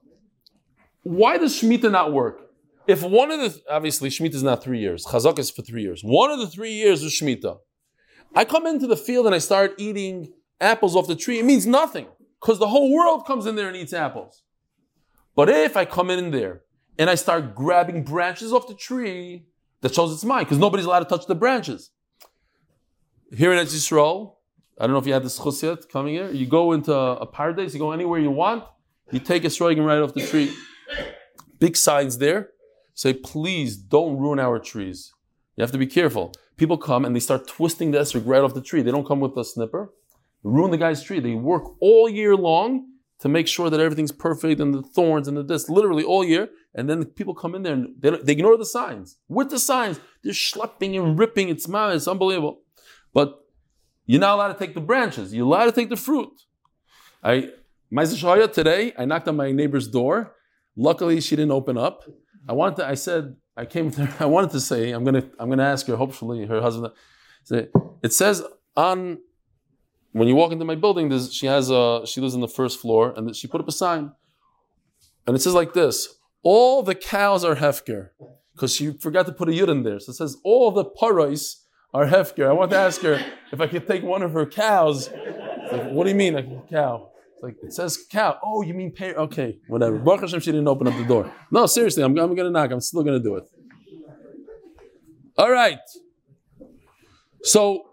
[1.04, 2.42] why does Shemitah not work?
[2.86, 6.02] If one of the, obviously Shemitah is not three years, Chazak is for three years.
[6.04, 7.60] One of the three years is Shemitah.
[8.36, 11.66] I come into the field and I start eating apples off the tree, it means
[11.66, 12.08] nothing
[12.42, 14.42] because the whole world comes in there and eats apples.
[15.34, 16.64] But if I come in there
[16.98, 19.46] and I start grabbing branches off the tree,
[19.82, 21.92] that shows it's mine because nobody's allowed to touch the branches.
[23.36, 24.36] Here in Eretz Yisrael,
[24.80, 26.30] I don't know if you had this chus yet coming here.
[26.32, 28.64] You go into a paradise, you go anywhere you want,
[29.12, 30.54] you take a striking right off the tree.
[31.60, 32.50] Big signs there
[32.94, 35.14] say, please don't ruin our trees.
[35.56, 36.34] You have to be careful.
[36.56, 38.82] People come and they start twisting the esrog right off the tree.
[38.82, 39.92] They don't come with a snipper.
[40.44, 41.20] Ruin the guy's tree.
[41.20, 42.88] They work all year long
[43.20, 46.50] to make sure that everything's perfect and the thorns and the this, literally all year.
[46.78, 49.18] And then the people come in there and they, they ignore the signs.
[49.28, 51.50] With the signs, they're schlepping and ripping.
[51.50, 52.62] It's man, it's unbelievable.
[53.14, 53.40] But
[54.06, 55.34] you're not allowed to take the branches.
[55.34, 56.30] You're allowed to take the fruit.
[57.24, 57.50] I
[57.92, 60.36] Ma'aser Shahaya today, I knocked on my neighbor's door.
[60.76, 62.04] Luckily, she didn't open up.
[62.48, 65.24] I wanted to, I said, I came to her, I wanted to say, I'm gonna
[65.40, 66.94] I'm gonna ask her, hopefully her husband.
[67.50, 68.44] It says
[68.76, 69.20] on
[70.12, 73.14] when you walk into my building, she has a she lives on the first floor,
[73.16, 74.12] and she put up a sign,
[75.26, 78.10] and it says like this: all the cows are hefker,
[78.54, 80.00] because she forgot to put a yud in there.
[80.00, 81.56] So it says all the parais
[81.94, 82.48] are hefker.
[82.48, 85.10] I want to ask her if I could take one of her cows.
[85.72, 87.10] Like, what do you mean, a cow?
[87.42, 88.40] Like it says cow.
[88.44, 89.14] Oh, you mean pay?
[89.14, 90.00] Okay, whatever.
[90.00, 91.32] Baruch Hashem, she didn't open up the door.
[91.52, 92.72] No, seriously, I'm, I'm gonna knock.
[92.72, 93.44] I'm still gonna do it.
[95.38, 95.80] All right.
[97.44, 97.92] So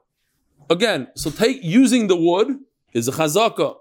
[0.70, 2.58] again, so take using the wood
[2.94, 3.76] is a chazaka.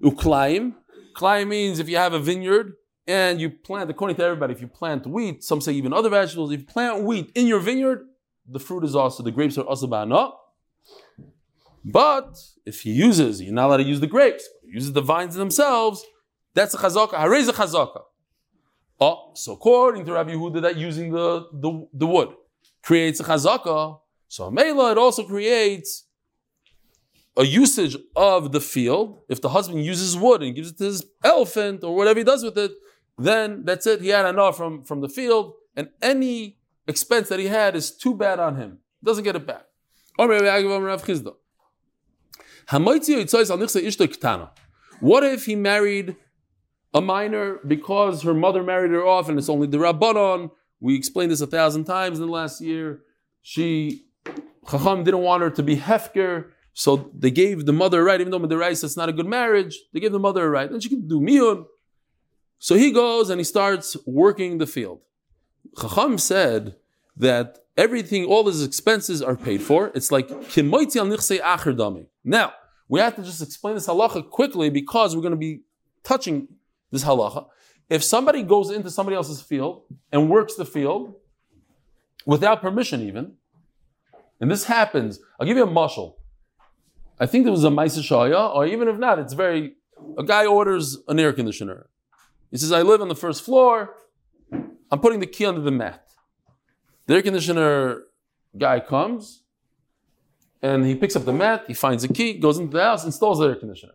[0.00, 0.74] Uklaim.
[1.16, 2.74] Klaim means if you have a vineyard
[3.06, 6.52] and you plant, according to everybody, if you plant wheat, some say even other vegetables,
[6.52, 8.06] if you plant wheat in your vineyard,
[8.48, 10.32] the fruit is also, the grapes are also ba'ana.
[11.84, 15.36] But if he uses, you're not allowed to use the grapes, he uses the vines
[15.36, 16.04] themselves,
[16.56, 17.14] that's a chazaka.
[17.14, 18.00] Harez a chazaka.
[18.98, 22.30] Oh, so according to Rabbi Yehuda, that using the, the, the wood
[22.82, 24.00] creates a chazaka.
[24.28, 26.04] So Mela, it also creates
[27.36, 29.20] a usage of the field.
[29.28, 32.42] If the husband uses wood and gives it to his elephant or whatever he does
[32.42, 32.72] with it,
[33.18, 34.00] then that's it.
[34.00, 38.14] He had enough from, from the field, and any expense that he had is too
[38.14, 38.78] bad on him.
[39.02, 39.64] Doesn't get it back.
[45.00, 46.16] What if he married
[46.94, 50.50] a minor because her mother married her off and it's only the Rabbanon?
[50.80, 53.02] We explained this a thousand times in the last year.
[53.42, 54.06] She,
[54.68, 58.30] Chacham didn't want her to be Hefker, so they gave the mother a right, even
[58.30, 60.70] though Madaraisa it's not a good marriage, they gave the mother a right.
[60.70, 61.64] Then she could do Miyun.
[62.58, 65.00] So he goes and he starts working the field.
[65.78, 66.76] Chacham said
[67.16, 69.90] that everything, all his expenses are paid for.
[69.94, 72.06] It's like kimoiti al nichsei acher.
[72.24, 72.52] Now,
[72.88, 75.62] we have to just explain this halacha quickly because we're going to be
[76.02, 76.48] touching
[76.90, 77.46] this halacha.
[77.88, 81.14] If somebody goes into somebody else's field and works the field
[82.24, 83.34] without permission, even,
[84.40, 86.14] and this happens, I'll give you a mushal.
[87.18, 89.74] I think there was a Maisa Shaya, or even if not, it's very.
[90.18, 91.88] A guy orders an air conditioner.
[92.56, 93.96] He says, I live on the first floor.
[94.90, 96.08] I'm putting the key under the mat.
[97.04, 98.04] The air conditioner
[98.56, 99.42] guy comes
[100.62, 103.40] and he picks up the mat, he finds a key, goes into the house, installs
[103.40, 103.92] the air conditioner.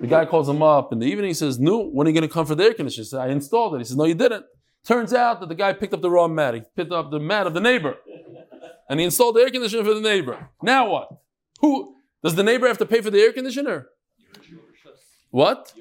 [0.00, 2.26] The guy calls him up in the evening, he says, No, when are you going
[2.26, 3.02] to come for the air conditioner?
[3.02, 3.78] He says, I installed it.
[3.80, 4.46] He says, No, you didn't.
[4.86, 6.54] Turns out that the guy picked up the wrong mat.
[6.54, 7.96] He picked up the mat of the neighbor.
[8.88, 10.48] And he installed the air conditioner for the neighbor.
[10.62, 11.10] Now what?
[11.60, 13.88] Who does the neighbor have to pay for the air conditioner?
[15.30, 15.72] What?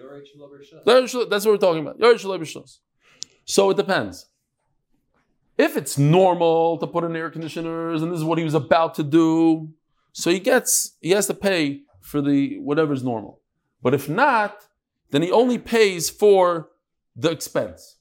[0.86, 1.14] That's
[1.46, 2.00] what we're talking about.
[3.46, 4.28] So it depends.
[5.58, 8.94] If it's normal to put in air conditioners and this is what he was about
[8.96, 9.70] to do,
[10.12, 13.42] so he gets he has to pay for the whatever's normal.
[13.82, 14.68] But if not,
[15.12, 16.70] then he only pays for
[17.16, 17.98] the expense.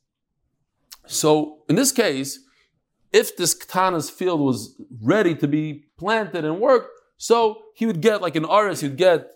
[1.07, 2.41] So in this case,
[3.13, 8.21] if this katana's field was ready to be planted and worked, so he would get
[8.21, 9.29] like an aris, he'd get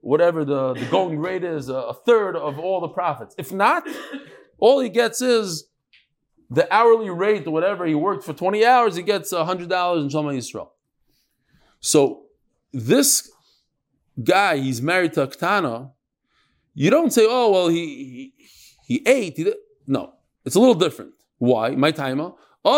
[0.00, 3.34] whatever the, the going rate is, a, third of all the profits.
[3.38, 3.86] If not,
[4.58, 5.68] all he gets is
[6.50, 10.70] the hourly rate whatever he worked for 20 hours, he gets $100 in Shalom Yisrael.
[11.80, 12.24] So
[12.72, 13.30] this
[14.22, 15.92] guy, he's married to a Ktana,
[16.74, 18.48] you don't say, oh, well, he, he,
[18.86, 19.36] he ate.
[19.36, 19.52] He.
[19.86, 21.12] No, it's a little different.
[21.38, 21.70] Why?
[21.70, 22.32] My timer.
[22.64, 22.72] We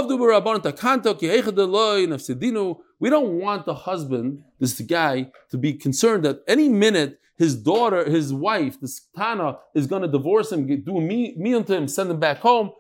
[3.11, 8.35] don't want the husband, this guy, to be concerned that any minute his daughter, his
[8.35, 12.11] wife, this Tana, is going to divorce him, do a me, me unto him, send
[12.11, 12.71] him back home.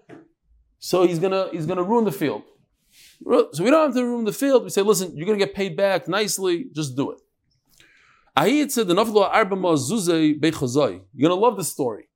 [0.78, 2.42] So he's gonna he's gonna ruin the field.
[3.22, 4.64] So we don't have to ruin the field.
[4.64, 6.66] We say, listen, you're gonna get paid back nicely.
[6.74, 7.18] Just do it.
[8.72, 8.96] Said, You're
[11.28, 12.08] gonna love this story.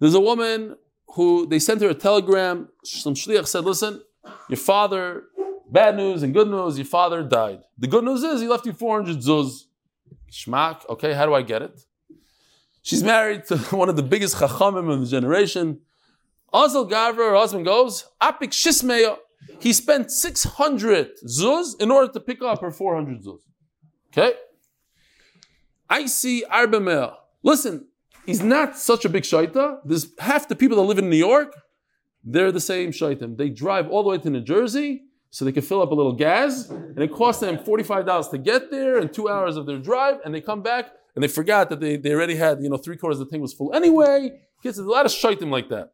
[0.00, 0.76] There's a woman
[1.14, 2.68] who they sent her a telegram.
[2.84, 4.02] Some shliach said, listen,
[4.48, 5.24] your father,
[5.70, 7.60] bad news and good news, your father died.
[7.78, 9.64] The good news is he left you 400 zuz.
[10.30, 11.84] Shmak, okay, how do I get it?
[12.82, 15.80] She's married to one of the biggest chachamim of the generation.
[16.52, 19.16] Azel Gavra, her husband goes, Apik Shismeya.
[19.60, 23.40] He spent 600 zuz in order to pick up her 400 zuz.
[24.12, 24.34] Okay?
[25.88, 27.14] I see Arbamel.
[27.42, 27.88] Listen,
[28.26, 29.78] he's not such a big shaita.
[29.84, 31.54] There's half the people that live in New York,
[32.24, 33.36] they're the same shaitim.
[33.36, 36.12] They drive all the way to New Jersey so they can fill up a little
[36.12, 40.16] gas, and it costs them $45 to get there and two hours of their drive,
[40.24, 42.96] and they come back and they forgot that they, they already had, you know, three
[42.96, 43.74] quarters of the thing was full.
[43.74, 45.92] Anyway, kids, there's a lot of shaitim like that.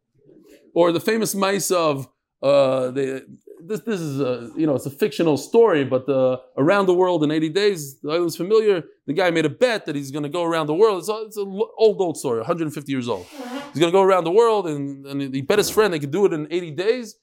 [0.75, 2.09] Or the famous mice of,
[2.43, 3.23] uh, they,
[3.61, 7.25] this, this is a, you know, it's a fictional story, but uh, around the world
[7.25, 8.85] in 80 days, the island's familiar.
[9.07, 10.99] The guy made a bet that he's going to go around the world.
[11.01, 13.27] It's, a, it's an old, old story, 150 years old.
[13.27, 16.11] He's going to go around the world, and, and he bet his friend they could
[16.11, 17.16] do it in 80 days.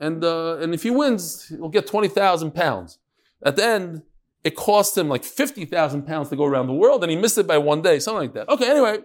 [0.00, 2.98] And, uh, and if he wins, he'll get 20,000 pounds.
[3.42, 4.02] At the end,
[4.44, 7.46] it cost him like 50,000 pounds to go around the world, and he missed it
[7.46, 8.48] by one day, something like that.
[8.48, 8.98] Okay, anyway,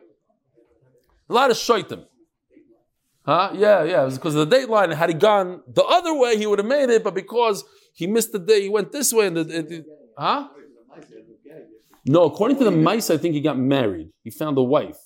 [1.30, 2.06] a lot of shaitim.
[3.26, 3.52] Huh?
[3.54, 4.02] Yeah, yeah.
[4.02, 4.92] It was because of the date line.
[4.92, 8.32] Had he gone the other way, he would have made it, but because he missed
[8.34, 9.28] the day, he went this way.
[9.28, 9.86] And the, it, it-
[10.18, 10.50] huh?
[12.06, 14.10] No, according to the mice, I think he got married.
[14.24, 14.98] He found a wife,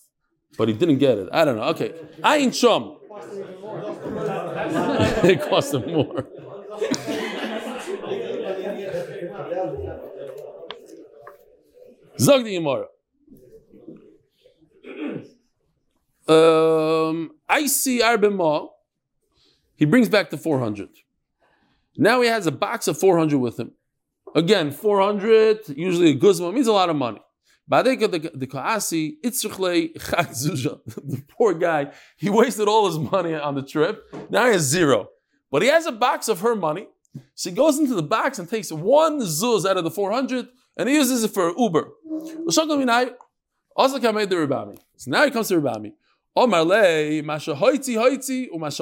[0.57, 1.29] but he didn't get it.
[1.31, 1.65] I don't know.
[1.65, 1.93] Okay.
[2.23, 2.97] I ain't Shom.
[5.23, 6.27] it cost him more.
[12.19, 12.87] Zog the Gemara.
[16.27, 18.69] Um, I see Arbema.
[19.75, 20.89] He brings back the 400.
[21.97, 23.71] Now he has a box of 400 with him.
[24.35, 27.19] Again, 400, usually a guzma, means a lot of money.
[31.07, 34.03] The poor guy, he wasted all his money on the trip.
[34.29, 35.09] Now he has zero.
[35.51, 36.87] But he has a box of her money.
[37.35, 40.87] So he goes into the box and takes one zuz out of the 400 and
[40.87, 41.89] he uses it for Uber.
[44.97, 45.93] So now he comes to Rabami.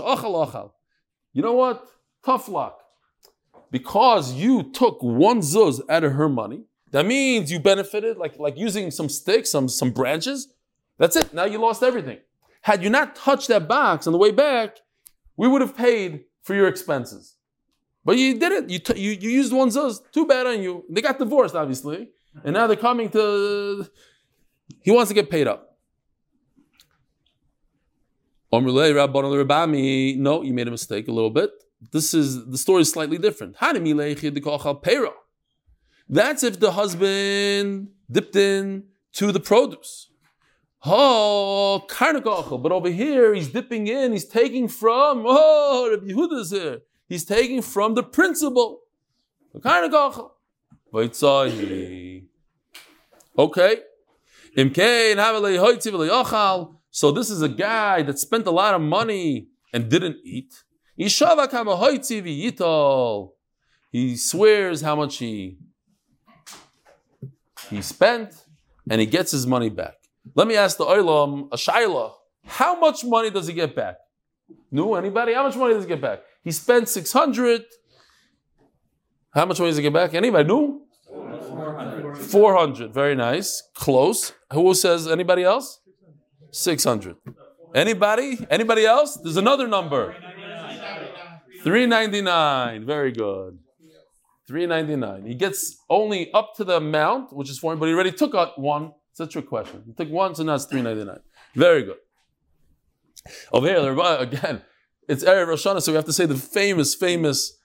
[0.03, 0.71] Ochal ochal.
[1.33, 1.87] You know what?
[2.25, 2.79] Tough luck.
[3.71, 8.57] Because you took one zuz out of her money, that means you benefited, like, like
[8.57, 10.47] using some sticks, some, some branches.
[10.97, 11.33] That's it.
[11.33, 12.19] Now you lost everything.
[12.61, 14.77] Had you not touched that box on the way back,
[15.37, 17.35] we would have paid for your expenses.
[18.03, 18.69] But you didn't.
[18.69, 19.99] You, t- you, you used one zuz.
[20.11, 20.85] Too bad on you.
[20.89, 22.09] They got divorced, obviously.
[22.43, 23.87] And now they're coming to.
[24.83, 25.64] He wants to get paid up.
[28.63, 30.17] Rabban Rabami.
[30.17, 31.51] No, you made a mistake a little bit.
[31.91, 33.55] This is the story is slightly different.
[36.07, 40.09] That's if the husband dipped in to the produce.
[40.83, 41.85] Oh.
[41.89, 44.11] But over here, he's dipping in.
[44.11, 45.23] He's taking from.
[45.25, 46.81] Oh, Rabbi Yehuda's here.
[47.07, 48.03] He's taking from the.
[50.93, 52.23] Vaitzai.
[53.37, 53.81] Okay.
[54.57, 55.17] Imkein
[56.95, 57.01] havelei hoitzi v'lei ochal.
[57.01, 60.63] So this is a guy that spent a lot of money and didn't eat.
[60.97, 63.33] Ishava kama hoitzi v'yitol.
[63.91, 65.57] He swears how much he
[67.69, 68.45] he spent,
[68.89, 69.95] and he gets his money back.
[70.35, 72.13] Let me ask the Olam a shaila.
[72.45, 73.97] How much money does he get back?
[74.71, 75.33] No, anybody?
[75.33, 76.21] How much money does he get back?
[76.43, 77.65] He spent six hundred.
[79.33, 80.13] How much money does he get back?
[80.13, 80.47] Anybody?
[80.47, 80.81] No.
[82.15, 82.93] 400.
[82.93, 83.63] Very nice.
[83.73, 84.33] Close.
[84.53, 85.81] Who says anybody else?
[86.51, 87.17] 600.
[87.73, 88.45] Anybody?
[88.49, 89.17] Anybody else?
[89.17, 90.15] There's another number.
[91.63, 92.85] 399.
[92.85, 93.59] Very good.
[94.47, 95.25] 399.
[95.25, 98.59] He gets only up to the amount, which is 400, but he already took out
[98.59, 98.93] one.
[99.11, 99.83] It's a trick question.
[99.85, 101.21] He took one, so now it's 399.
[101.55, 101.97] Very good.
[103.51, 104.61] Over here, again,
[105.07, 107.57] it's Erev Rosh Hashanah, so we have to say the famous, famous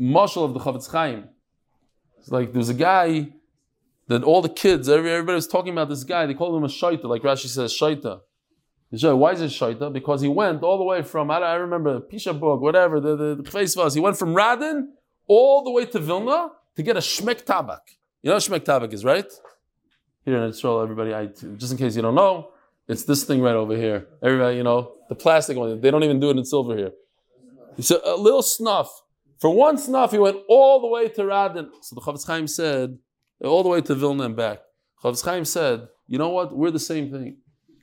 [0.00, 1.28] mashal of the Chafetz Chaim.
[2.18, 3.28] It's like there's a guy
[4.08, 6.26] that all the kids, everybody was talking about this guy.
[6.26, 8.20] They called him a shaita, like Rashi says, shaita.
[8.90, 9.92] Why is it shaita?
[9.92, 13.34] Because he went all the way from I, I remember Pisha book, whatever the the,
[13.36, 13.94] the place was.
[13.94, 14.88] He went from Radin
[15.26, 17.80] all the way to Vilna to get a shmek tabak.
[18.22, 19.30] You know what shmek tabak is, right?
[20.24, 22.50] Here in Israel, everybody, I, just in case you don't know,
[22.86, 24.06] it's this thing right over here.
[24.22, 25.80] Everybody, you know, the plastic one.
[25.80, 26.92] They don't even do it in silver here.
[27.76, 29.02] It's a, a little snuff.
[29.38, 31.68] For one snuff, he went all the way to Radin.
[31.82, 32.98] So the Chafetz Chaim said,
[33.42, 34.60] all the way to Vilna and back.
[35.02, 36.56] Chafetz Chaim said, you know what?
[36.56, 37.38] We're the same thing.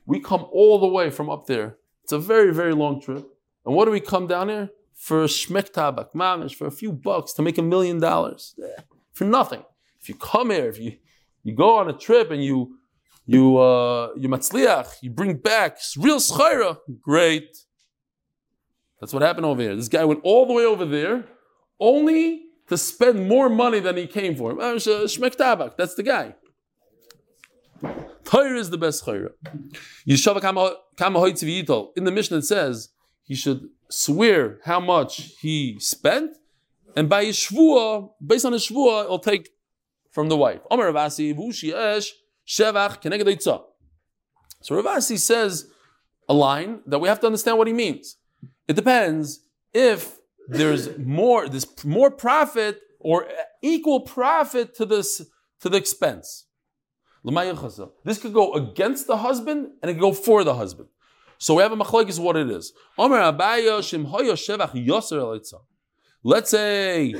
[0.06, 1.76] We come all the way from up there.
[2.04, 3.26] It's a very, very long trip.
[3.64, 4.70] And what do we come down here?
[4.94, 8.54] For a shmek tabak, mamish, for a few bucks to make a million dollars.
[9.12, 9.62] For nothing.
[10.00, 10.96] If you come here, if you,
[11.42, 12.78] you go on a trip and you
[13.24, 17.56] you uh, you matzliach, you bring back real schayra, great.
[19.00, 19.76] That's what happened over here.
[19.76, 21.24] This guy went all the way over there,
[21.78, 24.60] only to spend more money than he came for.
[24.60, 26.34] Uh, that's the guy.
[28.24, 29.04] Torah is the best
[31.14, 31.90] hoitzi.
[31.96, 32.88] In the Mishnah it says
[33.24, 36.36] he should swear how much he spent,
[36.96, 39.50] and by his shvua, based on his shvua, he'll take
[40.10, 40.60] from the wife.
[44.60, 45.66] So Ravasi says
[46.28, 48.16] a line that we have to understand what he means.
[48.68, 49.40] It depends
[49.72, 50.18] if
[50.52, 53.26] there's more, there's more profit or
[53.62, 55.22] equal profit to this
[55.60, 56.46] to the expense.
[58.04, 60.88] This could go against the husband and it could go for the husband.
[61.38, 62.72] So we have a machlek is what it is.
[66.24, 67.14] Let's say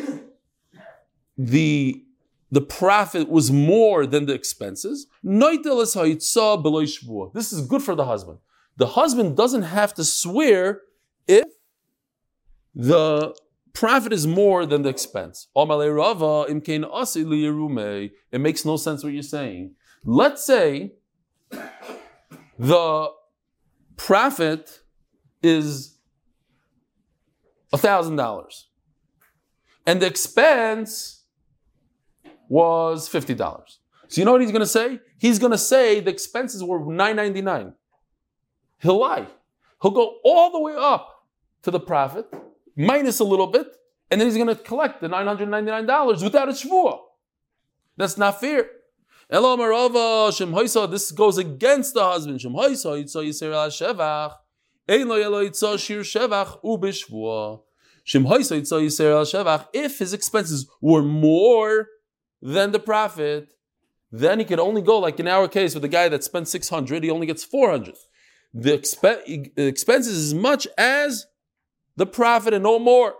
[1.36, 2.04] the
[2.52, 5.06] the profit was more than the expenses.
[5.22, 5.92] This
[7.52, 8.38] is good for the husband.
[8.76, 10.82] The husband doesn't have to swear
[11.26, 11.46] if
[12.74, 13.34] the
[13.72, 15.46] profit is more than the expense.
[15.54, 16.48] It
[18.40, 19.74] makes no sense what you're saying.
[20.04, 20.94] Let's say
[22.58, 23.08] the
[23.96, 24.80] profit
[25.42, 25.98] is
[27.72, 28.64] $1,000
[29.86, 31.24] and the expense
[32.48, 33.78] was $50.
[34.08, 35.00] So you know what he's going to say?
[35.18, 37.74] He's going to say the expenses were $9.99.
[38.80, 39.26] He'll lie.
[39.80, 41.26] He'll go all the way up
[41.62, 42.26] to the profit,
[42.76, 43.76] minus a little bit,
[44.10, 46.98] and then he's going to collect the $999 without a shvuah.
[47.96, 48.68] That's not fair.
[49.30, 50.52] Elo marava shem.
[50.90, 52.40] This goes against the husband.
[52.40, 54.34] Shem hoisa al shevach.
[54.88, 57.62] Ein lo yelo yitzo shir shevach ubishvua.
[58.04, 59.68] Shem hoisa al shevach.
[59.72, 61.88] If his expenses were more
[62.42, 63.54] than the profit,
[64.10, 66.68] then he could only go like in our case with the guy that spent six
[66.68, 67.02] hundred.
[67.02, 67.96] He only gets four hundred.
[68.52, 71.26] The exp- expenses as much as
[71.96, 73.14] the prophet and no more,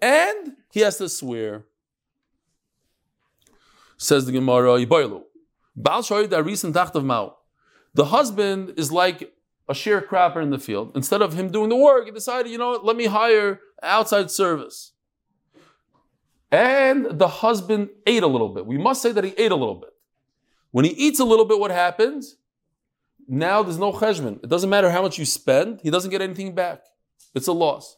[0.00, 1.64] and he has to swear.
[3.96, 5.22] Says the Gemara, Yibaylu.
[5.74, 7.36] Baal Sharid Aris and Tacht of Mao.
[7.94, 9.32] The husband is like
[9.68, 10.92] a sharecropper in the field.
[10.94, 14.30] Instead of him doing the work, he decided, you know what, let me hire outside
[14.30, 14.92] service.
[16.50, 18.66] And the husband ate a little bit.
[18.66, 19.90] We must say that he ate a little bit.
[20.70, 22.36] When he eats a little bit, what happens?
[23.26, 24.42] Now there's no cheshbon.
[24.44, 26.84] It doesn't matter how much you spend, he doesn't get anything back.
[27.34, 27.96] It's a loss.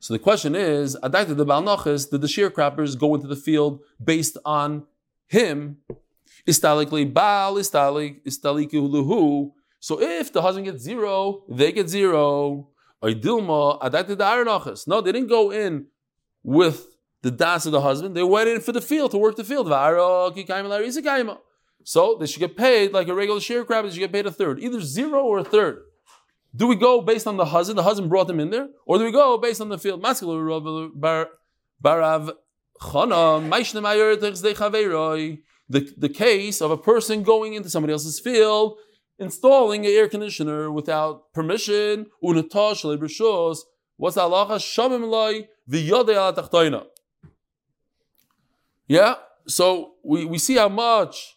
[0.00, 4.38] So the question is, did the Balnachis, did the sharecroppers go into the field based
[4.44, 4.86] on
[5.26, 5.78] him
[6.46, 12.68] Istalikli Baal, Istalik, Istaliku So if the husband gets zero, they get zero.
[13.02, 15.86] Dilma, No, they didn't go in
[16.42, 16.86] with
[17.22, 18.16] the das of the husband.
[18.16, 19.68] They went in for the field to work the field.
[21.84, 23.84] So they should get paid like a regular sharecropper.
[23.84, 25.82] They should get paid a third, either zero or a third.
[26.58, 27.78] Do we go based on the husband?
[27.78, 30.02] The husband brought them in there, or do we go based on the field?
[35.70, 38.78] The, the case of a person going into somebody else's field,
[39.20, 44.58] installing an air conditioner without permission, what's the halacha?
[48.88, 49.14] Yeah,
[49.46, 51.36] so we, we see how much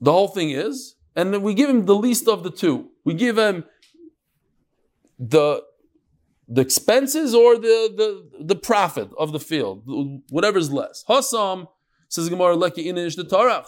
[0.00, 2.91] the whole thing is, and then we give him the least of the two.
[3.04, 3.64] We give him
[5.18, 5.62] the
[6.48, 9.84] the expenses or the, the, the profit of the field,
[10.28, 11.02] whatever is less.
[11.08, 11.68] Hasam
[12.12, 13.64] Says Gemara, Leki inish the Tarach.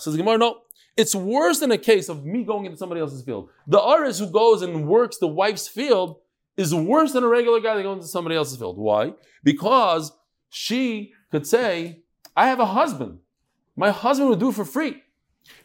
[0.00, 0.60] Says Gemara, no.
[0.96, 3.50] It's worse than a case of me going into somebody else's field.
[3.66, 6.16] The artist who goes and works the wife's field
[6.56, 8.78] is worse than a regular guy that goes into somebody else's field.
[8.78, 9.12] Why?
[9.42, 10.12] Because
[10.48, 13.18] she could say, I have a husband.
[13.76, 15.02] My husband would do it for free.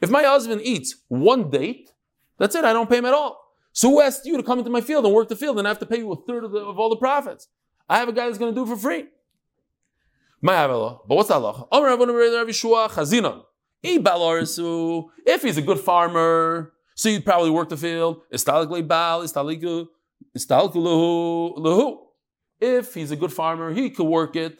[0.01, 1.89] If my husband eats one date,
[2.39, 3.39] that's it, I don't pay him at all.
[3.71, 5.69] So who asked you to come into my field and work the field and I
[5.69, 7.47] have to pay you a third of, the, of all the profits?
[7.87, 9.05] I have a guy that's going to do it for free.
[11.07, 11.67] But what's law?
[15.25, 18.21] If he's a good farmer, so he'd probably work the field.
[22.59, 24.57] If he's a good farmer, he could work it.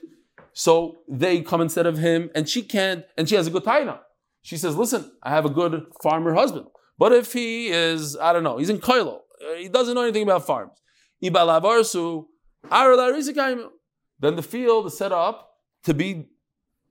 [0.54, 4.00] So they come instead of him, and she can't, and she has a good taina.
[4.42, 6.68] She says, Listen, I have a good farmer husband.
[7.00, 10.24] But if he is, I don't know, he's in Kailo, uh, he doesn't know anything
[10.24, 10.74] about farms.
[14.22, 15.50] Then the field is set up
[15.86, 16.28] to be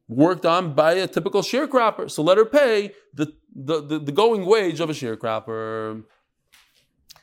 [0.09, 2.11] worked on by a typical sharecropper.
[2.11, 6.03] So let her pay the, the, the, the going wage of a sharecropper.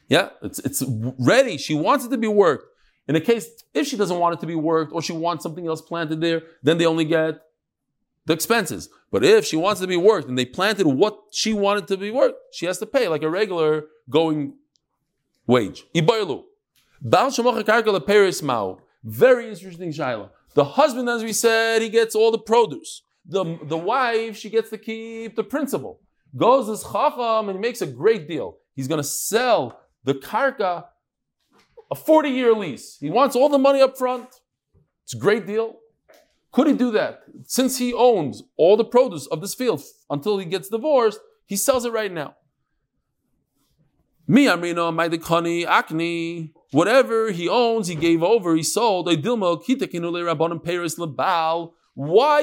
[0.08, 0.84] Yeah, it's, it's
[1.18, 1.58] ready.
[1.58, 2.68] She wants it to be worked.
[3.08, 5.68] In a case, if she doesn't want it to be worked or she wants something
[5.68, 7.40] else planted there, then they only get
[8.26, 8.90] the expenses.
[9.12, 12.12] But if she wants to be worked and they planted what she wanted to be
[12.12, 14.56] worked, she has to pay like a regular going
[15.48, 15.86] wage.
[19.04, 20.30] Very interesting shaila.
[20.56, 23.04] The husband, as we said, he gets all the produce.
[23.28, 26.00] The, the wife, she gets to keep the principal.
[26.36, 28.58] Goes this chacham and makes a great deal.
[28.76, 30.86] He's going to sell the karka
[31.92, 32.98] a 40 year lease.
[33.00, 34.28] He wants all the money up front.
[35.04, 35.78] It's a great deal.
[36.56, 37.24] Could he do that?
[37.44, 41.84] Since he owns all the produce of this field until he gets divorced, he sells
[41.84, 42.38] it right now.
[44.26, 46.54] Mi amrino uh, maidikani akni.
[46.72, 49.08] Whatever he owns, he gave over, he sold.
[49.08, 49.18] Why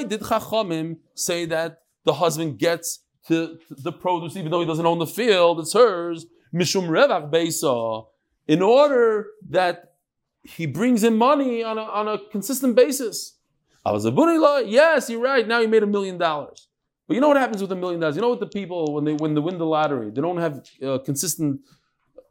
[0.03, 4.99] did Chachamim say that the husband gets to the produce, even though he doesn't own
[4.99, 6.27] the field, it's hers.
[6.53, 8.05] Mishum revach beisa.
[8.47, 9.95] In order that
[10.43, 13.39] he brings in money on a, on a consistent basis.
[13.85, 14.59] I was a law.
[14.59, 15.47] Yes, you're right.
[15.47, 16.67] Now you made a million dollars.
[17.07, 18.15] But you know what happens with a million dollars?
[18.15, 20.63] You know what the people when they when they win the lottery, they don't have
[20.81, 21.59] uh, consistent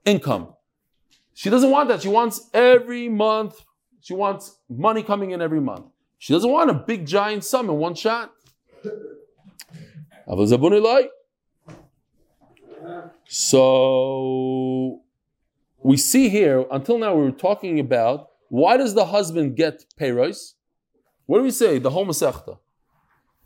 [0.05, 0.55] income.
[1.35, 2.03] She doesn't want that.
[2.03, 3.63] She wants every month.
[4.01, 5.87] She wants money coming in every month.
[6.19, 8.33] She doesn't want a big giant sum in one shot.
[13.29, 15.01] So
[15.83, 20.55] we see here, until now we were talking about why does the husband get payros?
[21.27, 21.79] What do we say?
[21.79, 22.61] The homosexual.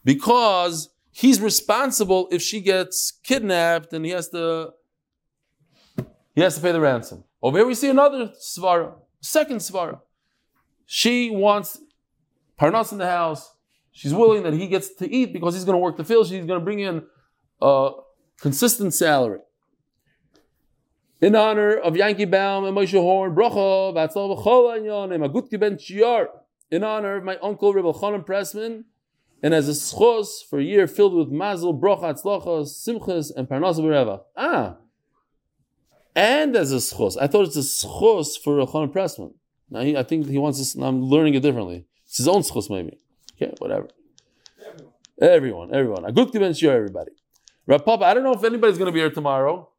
[0.04, 4.72] Because he's responsible if she gets kidnapped and he has to
[6.34, 7.24] he has to pay the ransom.
[7.42, 10.00] Over here we see another svara, second svara.
[10.84, 11.80] She wants
[12.60, 13.54] parnas in the house.
[13.90, 16.28] She's willing that he gets to eat because he's going to work the field.
[16.28, 17.02] She's going to bring in
[17.62, 17.92] a
[18.38, 19.40] consistent salary.
[21.20, 25.76] In honor of Yankee Baum and Moshe Horn, bracha, v'atzal v'chol anyonim, a good ben
[25.76, 26.26] shiar.
[26.70, 28.84] In honor of my uncle Rebbe Chanan Pressman,
[29.42, 33.78] and as a schos for a year filled with mazel, bracha, atzlachas, simchas, and parnas
[33.78, 34.22] b'reva.
[34.36, 34.76] Ah,
[36.14, 37.16] and as a schos.
[37.20, 39.34] I thought it's a schos for a Chanan Pressman.
[39.70, 40.74] Now he, I think he wants this.
[40.74, 41.86] I'm learning it differently.
[42.06, 42.98] It's his own schos maybe.
[43.34, 43.88] Okay, whatever.
[45.20, 46.04] Everyone, everyone.
[46.04, 47.12] A good ben shiar, everybody.
[47.66, 49.70] Rav Papa, I don't know if anybody's going to be here tomorrow.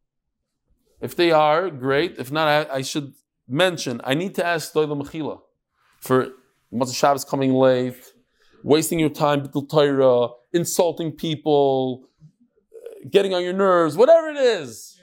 [0.99, 2.15] If they are, great.
[2.17, 3.13] If not, I, I should
[3.47, 5.41] mention, I need to ask Doyle Mechila
[5.99, 6.33] for
[6.73, 8.13] Motzei Shabbos coming late,
[8.63, 12.07] wasting your time, Torah, insulting people,
[13.09, 14.99] getting on your nerves, whatever it is.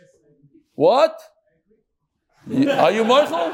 [0.74, 1.18] What?
[2.50, 3.50] Are you Michael?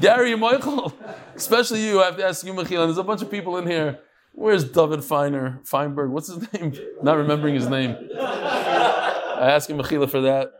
[0.00, 0.94] Gary, Michael?
[1.34, 2.86] Especially you, I have to ask you, Mechila.
[2.86, 3.98] There's a bunch of people in here.
[4.32, 6.10] Where's David Feiner, Feinberg?
[6.10, 6.72] What's his name?
[7.02, 7.96] Not remembering his name.
[8.16, 10.52] I ask him Mechila for that.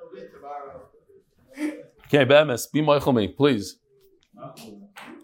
[2.06, 3.76] Okay, Bemis, be Michael me, please.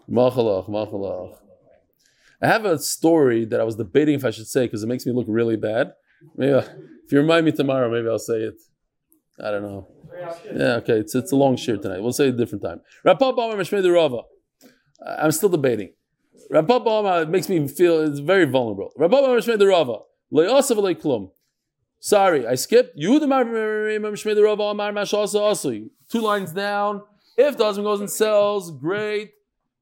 [0.09, 1.37] Machalach, machalach.
[2.41, 5.05] I have a story that I was debating if I should say because it makes
[5.05, 5.93] me look really bad.
[6.35, 6.59] Maybe I-
[7.05, 8.55] if you remind me tomorrow, maybe I'll say it.
[9.39, 9.87] I don't know.
[10.53, 12.01] Yeah, okay, it's, it's a long share tonight.
[12.01, 12.81] We'll say it a different time.
[15.05, 15.93] I'm still debating.
[16.51, 18.91] Amar makes me feel it's very vulnerable.
[20.33, 21.31] Le'klum.
[21.99, 22.97] Sorry, I skipped.
[26.09, 27.01] Two lines down.
[27.37, 29.31] If the husband goes and sells, great.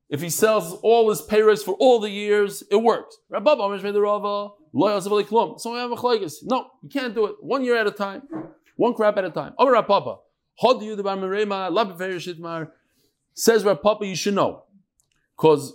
[0.07, 3.17] If he sells all his payers for all the years, it works.
[3.31, 3.47] So we have
[5.91, 6.43] a chlagis.
[6.43, 7.37] No, you can't do it.
[7.41, 8.21] One year at a time.
[8.75, 9.55] One crap at a time.
[9.57, 9.81] Feir
[12.19, 12.69] Shitmar.
[13.33, 14.65] Says Rav Papa, you should know.
[15.35, 15.73] Because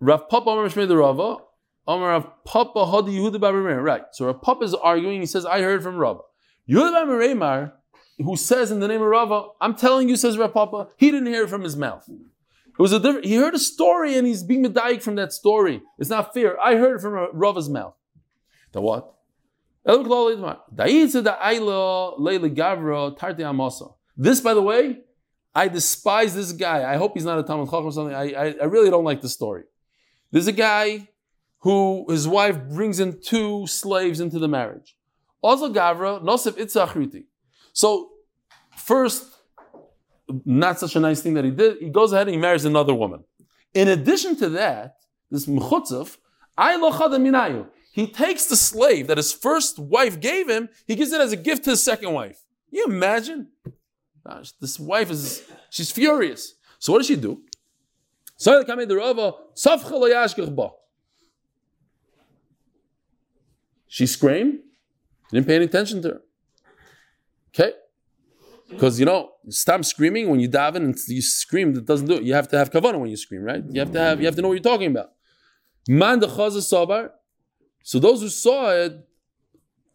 [0.00, 1.38] Rav Papa Amar Shmei Rava,
[1.88, 3.52] Amar Rav Papa Hadi Yehuda Bar.
[3.52, 4.02] Right.
[4.12, 5.20] So Rav Papa is arguing.
[5.20, 6.20] He says, "I heard from Rava."
[6.68, 7.72] Yehuda Bar
[8.18, 11.26] who says in the name of Rava, "I'm telling you," says Rav Papa, he didn't
[11.28, 12.08] hear it from his mouth.
[12.08, 13.26] It was a different.
[13.26, 15.82] He heard a story and he's being medayik from that story.
[15.98, 16.60] It's not fair.
[16.60, 17.94] I heard it from Rava's mouth.
[18.72, 19.14] The what?
[24.16, 25.00] This, by the way,
[25.54, 26.92] I despise this guy.
[26.92, 28.14] I hope he's not a Talmud Chacham or something.
[28.14, 29.64] I, I, I really don't like the story.
[30.30, 31.08] There's a guy
[31.60, 34.96] who his wife brings in two slaves into the marriage.
[35.42, 37.24] Also Gavra, Nosef Itzachruti.
[37.78, 38.08] So
[38.76, 39.24] first,
[40.44, 42.92] not such a nice thing that he did, he goes ahead and he marries another
[42.92, 43.22] woman.
[43.72, 44.96] In addition to that,
[45.30, 46.18] this lochada
[46.58, 47.68] minayu.
[47.92, 51.36] He takes the slave that his first wife gave him, he gives it as a
[51.36, 52.42] gift to his second wife.
[52.72, 53.46] you imagine?
[54.26, 56.54] Gosh, this wife is, she's furious.
[56.80, 57.42] So what does she do?
[63.86, 64.62] She screamed.
[65.30, 66.22] Didn't pay any attention to her.
[67.58, 67.72] Okay?
[68.70, 72.22] Because you know, stop screaming when you daven and you scream, that doesn't do it.
[72.22, 73.62] You have to have kavanah when you scream, right?
[73.68, 75.12] You have to have you have to know what you're talking about.
[75.88, 77.10] Man the sabar.
[77.82, 78.92] So those who saw it,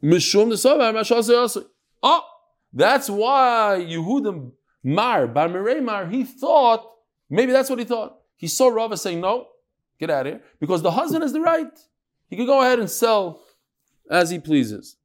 [0.04, 1.64] mishum the sabar,
[2.06, 2.26] Oh, ah,
[2.74, 4.52] that's why Yehudim
[4.84, 5.48] Mar, Bar
[5.82, 6.86] Mar, he thought,
[7.30, 8.18] maybe that's what he thought.
[8.36, 9.48] He saw Rava saying, no,
[10.00, 11.72] get out of here, because the husband has the right.
[12.28, 13.42] He could go ahead and sell
[14.10, 14.98] as he pleases.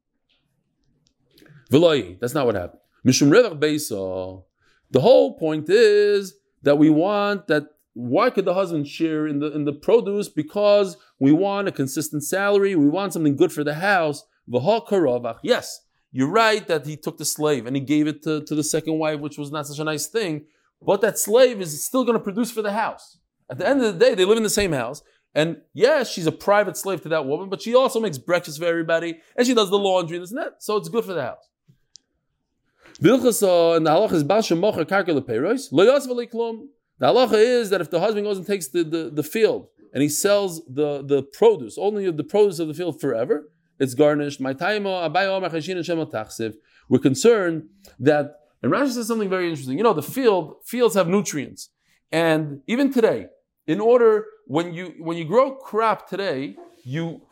[1.71, 2.81] V'loi, that's not what happened.
[3.07, 4.45] Mishum Revach.
[4.91, 7.65] The whole point is that we want that.
[7.95, 10.29] Why could the husband share in the in the produce?
[10.29, 12.77] Because we want a consistent salary.
[12.77, 14.25] We want something good for the house.
[14.49, 15.39] V'ha.
[15.43, 15.81] Yes,
[16.13, 18.99] you're right that he took the slave and he gave it to, to the second
[18.99, 20.47] wife, which was not such a nice thing.
[20.81, 23.19] But that slave is still going to produce for the house.
[23.51, 25.03] At the end of the day, they live in the same house.
[25.35, 28.65] And yes, she's a private slave to that woman, but she also makes breakfast for
[28.65, 30.63] everybody, and she does the laundry and this and that.
[30.63, 31.49] So it's good for the house.
[33.01, 35.71] And the halacha is karka yosef.
[36.99, 40.03] The halacha is that if the husband goes and takes the, the, the field and
[40.03, 44.41] he sells the, the produce, only the produce of the field forever, it's garnished.
[44.41, 44.53] My.
[46.91, 47.69] We're concerned
[48.01, 49.77] that, and Rashi says something very interesting.
[49.79, 51.71] You know, the field fields have nutrients,
[52.11, 53.27] and even today,
[53.67, 57.23] in order when you when you grow crop today, you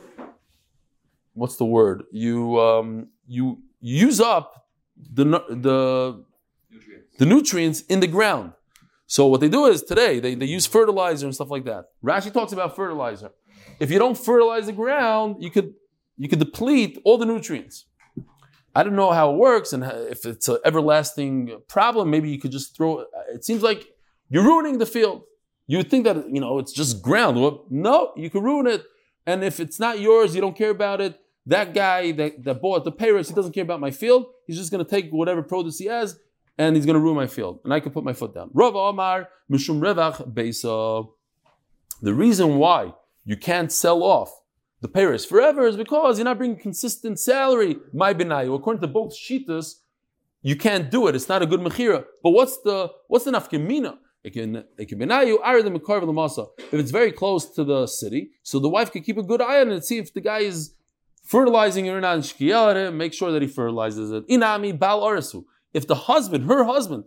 [1.33, 2.05] what's the word?
[2.12, 4.66] You um, you use up
[4.97, 6.25] the the
[7.19, 8.53] the nutrients in the ground.
[9.07, 11.87] So what they do is today they, they use fertilizer and stuff like that.
[12.05, 13.31] Rashi talks about fertilizer.
[13.79, 15.75] If you don't fertilize the ground, you could
[16.17, 17.87] you could deplete all the nutrients.
[18.75, 22.11] I don't know how it works and if it's an everlasting problem.
[22.11, 23.07] Maybe you could just throw.
[23.33, 23.87] It seems like
[24.29, 25.23] you're ruining the field.
[25.67, 27.41] You would think that you know it's just ground.
[27.41, 28.85] Well, no, you can ruin it.
[29.27, 31.19] And if it's not yours, you don't care about it.
[31.47, 34.27] That guy that, that bought the payers, he doesn't care about my field.
[34.47, 36.19] He's just going to take whatever produce he has
[36.59, 37.61] and he's going to ruin my field.
[37.65, 38.51] And I can put my foot down.
[38.53, 41.09] Rav Omar Mishum Revach Beisa.
[42.03, 42.95] The reason why
[43.25, 44.31] you can't sell off
[44.81, 47.77] the payers forever is because you're not bringing consistent salary.
[47.93, 49.77] My benayu, according to both shitas,
[50.43, 51.15] you can't do it.
[51.17, 52.05] It's not a good mechira.
[52.23, 53.99] But what's the what's the nafkemina?
[54.25, 54.35] If
[56.73, 59.69] it's very close to the city, so the wife can keep a good eye on
[59.71, 60.75] it and see if the guy is
[61.27, 62.18] fertilizing or not.
[62.41, 64.27] Make sure that he fertilizes it.
[64.29, 65.45] Inami bal arasu.
[65.74, 67.05] If the husband, her husband,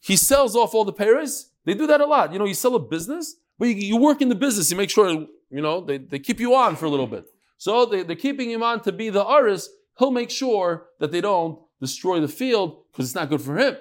[0.00, 2.32] he sells off all the payers, they do that a lot.
[2.32, 4.90] You know, you sell a business, but you, you work in the business, you make
[4.90, 7.24] sure, you know, they, they keep you on for a little bit.
[7.56, 9.70] So they, they're keeping him on to be the aris.
[9.98, 13.76] He'll make sure that they don't destroy the field because it's not good for him.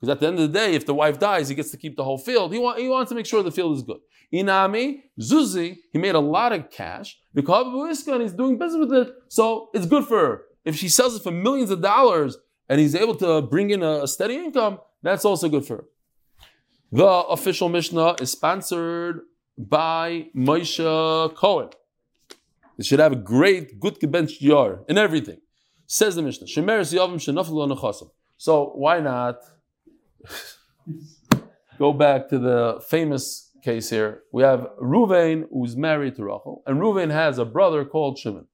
[0.00, 1.96] Because at the end of the day, if the wife dies, he gets to keep
[1.96, 2.52] the whole field.
[2.52, 3.98] He, want, he wants to make sure the field is good.
[4.32, 9.12] Inami, Zuzi, he made a lot of cash because and he's doing business with it,
[9.28, 10.42] so it's good for her.
[10.64, 12.38] If she sells it for millions of dollars
[12.68, 15.84] and he's able to bring in a, steady income, that's also good for her.
[16.92, 19.20] The official Mishnah is sponsored
[19.58, 21.70] by Moshe Cohen.
[22.78, 25.38] It should have a great, good gebenched yar in everything.
[25.86, 26.46] Says the Mishnah.
[28.36, 29.36] So why not
[31.78, 34.22] go back to the famous case here.
[34.32, 38.46] We have Ruvain who's married to Rachel, and Ruvain has a brother called Shimon.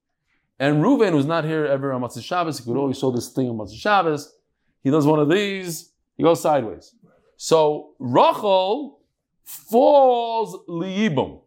[0.58, 2.58] And Ruvain was not here ever on Motzei Shabbos.
[2.58, 4.34] He could always show this thing on Motzei Shabbos.
[4.82, 6.94] He does one of these, he goes sideways.
[7.36, 9.00] So Rachel
[9.44, 11.42] falls liyibum.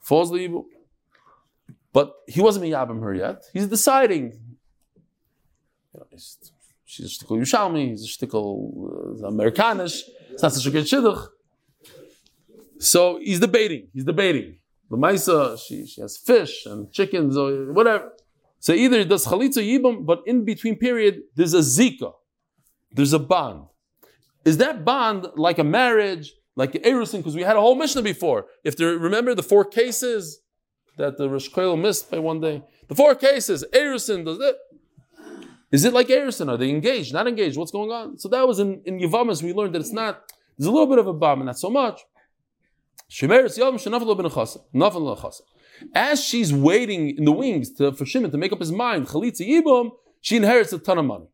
[0.00, 0.64] Falls liyibum.
[1.92, 3.44] But he wasn't miyabim her yet.
[3.52, 4.38] He's deciding.
[6.88, 10.02] She's a shtickle Yushalmi, he's a shtickle uh, Amerikanish.
[10.30, 11.28] It's not such a good shidduch.
[12.78, 13.88] So he's debating.
[13.92, 14.56] He's debating.
[14.90, 18.12] The Maisa, she, she has fish and chickens or whatever.
[18.60, 22.12] So either it does chalitza yibam, but in between period, there's a zika.
[22.92, 23.66] There's a bond.
[24.44, 27.18] Is that bond like a marriage, like erusin?
[27.18, 28.46] Because we had a whole Mishnah before.
[28.64, 30.40] If there, remember the four cases
[30.96, 32.62] that the Rosh missed by one day?
[32.88, 34.56] The four cases, erusin does it.
[35.70, 36.48] Is it like erusin?
[36.48, 37.12] Are they engaged?
[37.12, 37.58] Not engaged?
[37.58, 38.18] What's going on?
[38.18, 40.98] So that was in, in Yavamas, we learned that it's not, there's a little bit
[40.98, 42.00] of a and not so much.
[45.94, 49.08] As she's waiting in the wings to, for Shimon to make up his mind,
[50.20, 51.26] she inherits a ton of money.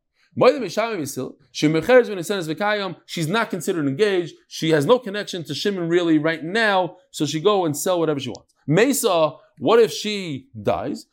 [3.07, 4.35] She's not considered engaged.
[4.49, 8.19] She has no connection to Shimon really right now, so she go and sell whatever
[8.19, 8.53] she wants.
[8.67, 11.07] Mesa, what if she dies?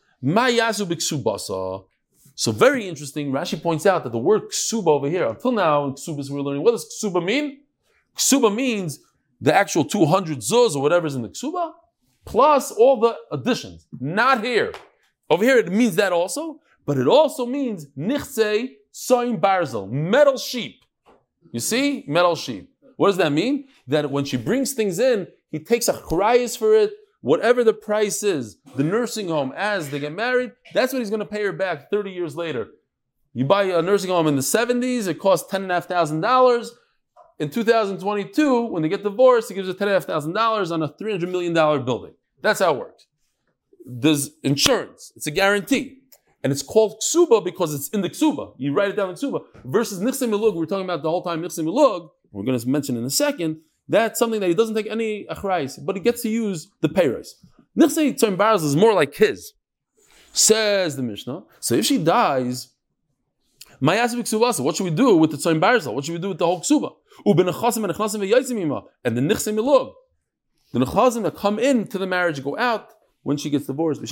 [2.42, 3.32] So very interesting.
[3.32, 6.64] Rashi points out that the word ksuba over here, until now in ksubas we're learning,
[6.64, 7.60] what does ksuba mean?
[8.18, 9.00] Ksuba means
[9.40, 11.72] the actual 200 zuz or whatever is in the ksuba,
[12.26, 13.86] plus all the additions.
[14.00, 14.74] Not here.
[15.30, 20.84] Over here it means that also, but it also means nichse soim barzel, metal sheep.
[21.52, 22.06] You see?
[22.08, 22.74] Metal sheep.
[22.96, 23.68] What does that mean?
[23.86, 26.92] That when she brings things in, he takes a chrayas for it,
[27.22, 31.22] whatever the price is, the nursing home as they get married, that's what he's going
[31.22, 32.68] to pay her back 30 years later.
[33.34, 36.70] You buy a nursing home in the 70s, it costs $10,500
[37.42, 42.14] in 2022, when they get divorced, he gives her $10,500 on a $300 million building.
[42.44, 43.08] That's how it works.
[43.84, 46.04] There's insurance, it's a guarantee.
[46.44, 48.54] And it's called ksuba because it's in the ksuba.
[48.58, 49.44] You write it down in ksuba.
[49.66, 52.96] Versus nichse milug, we're talking about the whole time nichse milug, we're going to mention
[52.96, 56.30] in a second, that's something that he doesn't take any achrayis, but he gets to
[56.30, 57.34] use the payros.
[57.78, 59.54] Nichse tzim baraz is more like his.
[60.34, 61.44] Says the Mishnah.
[61.60, 62.70] So if she dies,
[63.80, 65.94] what should we do with the tzim barzal?
[65.94, 66.94] What should we do with the whole ksuba?
[67.26, 67.38] And
[69.18, 69.94] the nichse milug.
[70.74, 74.00] The nechazim that come into the marriage go out when she gets divorced.
[74.00, 74.06] For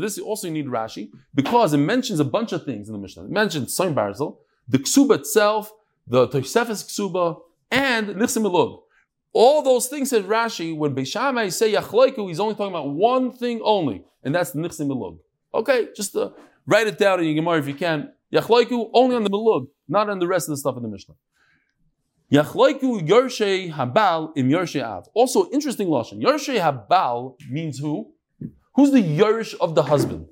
[0.00, 3.24] this, you also need Rashi because it mentions a bunch of things in the Mishnah.
[3.24, 4.36] It mentions Soin Barzel,
[4.68, 5.72] the Ksuba itself,
[6.06, 7.40] the Tosefes Ksuba,
[7.70, 8.82] and Nichsim.
[9.32, 13.32] All those things said Rashi, when Beis Shammai say Yachloiku, he's only talking about one
[13.32, 15.18] thing only, and that's the Nichsim.
[15.54, 16.30] Okay, just uh,
[16.66, 18.12] write it down in your Gemara if you can.
[18.32, 21.14] Yachloiku only on the Melug, not on the rest of the stuff in the Mishnah.
[22.32, 25.08] Yachloiku Yorshe Habal im Yorshe Av.
[25.14, 26.20] Also, interesting lashon.
[26.20, 28.12] Yorshe Habal means who?
[28.74, 30.26] Who's the Yorish of the husband?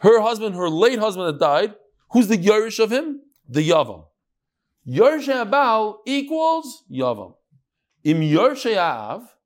[0.00, 1.74] Her husband, her late husband that died.
[2.12, 3.22] Who's the Yorish of him?
[3.48, 4.04] The Yavam.
[4.88, 7.34] Yorshe Habal equals Yavam.
[8.04, 9.36] Im Yorshe Av,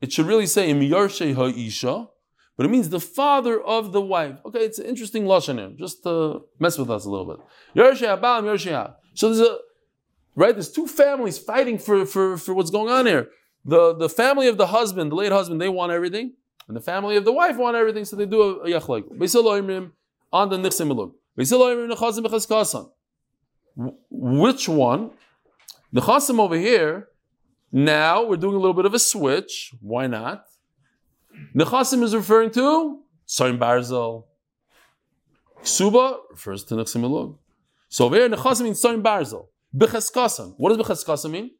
[0.00, 2.08] it should really say Im Yorshe Ha'isha,
[2.56, 4.36] but it means the father of the wife.
[4.46, 7.38] Okay, it's an interesting lashon here, just to mess with us a little bit.
[7.74, 8.94] Yorshe Im Yorshe Av.
[9.14, 9.58] So there's a
[10.38, 10.54] right?
[10.54, 13.28] There's two families fighting for, for, for what's going on here.
[13.64, 16.34] The, the family of the husband, the late husband, they want everything.
[16.68, 19.90] And the family of the wife want everything, so they do a, a yachleik.
[20.30, 21.12] On the nichsim
[24.20, 25.12] Which one?
[25.92, 27.06] The chasim over here,
[27.70, 29.72] now we're doing a little bit of a switch.
[29.80, 30.44] Why not?
[31.54, 34.24] Nechasim is referring to Soim Barzel.
[35.62, 37.38] Ksuba refers to Nechsim Elug.
[37.88, 39.46] So over here, Nechasim means Soim Barzel.
[39.76, 40.54] Becheskasim.
[40.56, 41.50] What does becheskasim mean?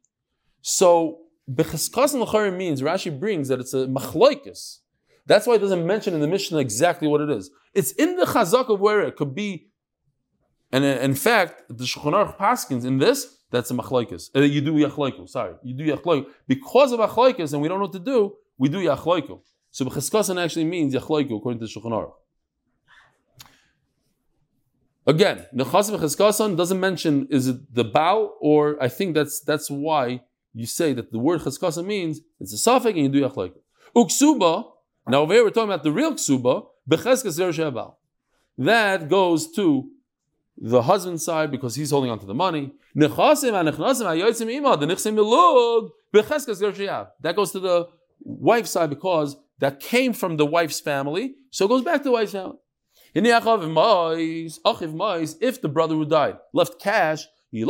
[0.61, 4.79] So becheskasim l'chari means Rashi brings that it's a machloikis.
[5.25, 7.51] That's why it doesn't mention in the Mishnah exactly what it is.
[7.73, 9.68] It's in the chazak of where it could be.
[10.71, 14.29] And in fact, the Shulchan Aruch Paskins in this, that's a machloikis.
[14.35, 15.27] Uh, you do yachloiku.
[15.27, 18.35] Sorry, you do yachloiku because of achloikis, and we don't know what to do.
[18.57, 19.39] We do yachloiku.
[19.71, 22.13] So becheskasim actually means yachloiku according to the Shulchan Aruch.
[25.09, 30.21] Again, Nechasim Chizkasan doesn't mention is it the bow, or I think that's that's why
[30.53, 33.53] you say that the word Chizkasan means it's a suffix and you do Yachleik.
[33.95, 34.71] Uksuba,
[35.07, 37.95] now over here we're talking about the real Ksuba, Becheskas Shebal.
[38.59, 39.89] That goes to
[40.61, 42.73] the husband's side because he's holding on to the money.
[42.95, 43.11] That
[47.35, 47.87] goes to the
[48.21, 52.11] wife's side because that came from the wife's family, so it goes back to the
[52.11, 52.57] wife's family.
[53.15, 53.23] If
[55.61, 57.65] the brother who died left cash, you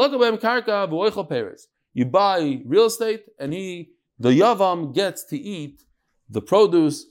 [2.05, 5.81] buy real estate, and he, the yavam, gets to eat
[6.29, 7.05] the produce.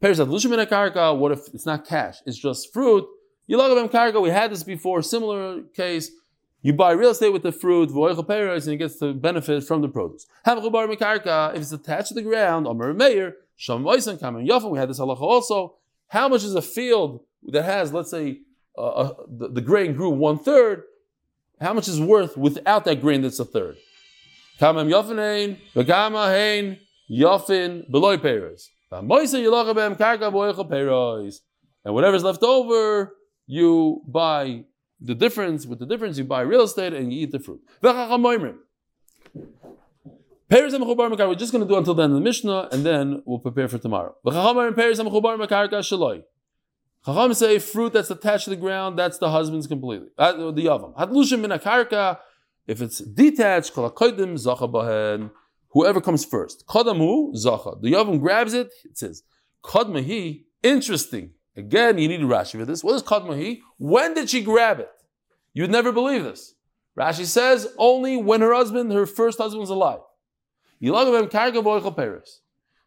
[0.00, 2.16] What if it's not cash?
[2.26, 3.06] It's just fruit.
[3.48, 6.10] We had this before, similar case.
[6.60, 10.26] You buy real estate with the fruit, and he gets to benefit from the produce.
[10.44, 12.74] Have If it's attached to the ground, we
[14.78, 15.76] had this halacha also.
[16.08, 18.40] How much is a field that has, let's say,
[18.76, 20.84] uh, uh, the, the, grain grew one third,
[21.60, 23.76] how much is worth without that grain that's a third?
[24.60, 26.78] Kamam yafin v'kama hein
[27.10, 28.70] yafin beloy peres.
[28.90, 29.08] And
[31.94, 33.14] whatever's left over,
[33.48, 34.64] you buy
[35.00, 35.66] the difference.
[35.66, 37.60] With the difference, you buy real estate and you eat the fruit.
[40.50, 43.68] We're just going to do until the end of the Mishnah, and then we'll prepare
[43.68, 44.14] for tomorrow.
[47.04, 50.08] Chacham say fruit that's attached to the ground, that's the husband's completely.
[50.18, 50.94] Uh, the yavam.
[50.96, 52.18] Hadlushim min akarka,
[52.66, 53.72] if it's detached.
[53.74, 53.90] Whoever
[56.00, 56.64] comes first.
[56.66, 58.72] The yavam grabs it.
[58.84, 59.22] It says.
[60.62, 61.30] Interesting.
[61.58, 62.84] Again, you need Rashi for this.
[62.84, 63.60] What is kodmahi?
[63.78, 64.90] When did she grab it?
[65.52, 66.54] You'd never believe this.
[66.96, 69.98] Rashi says only when her husband, her first husband, was alive.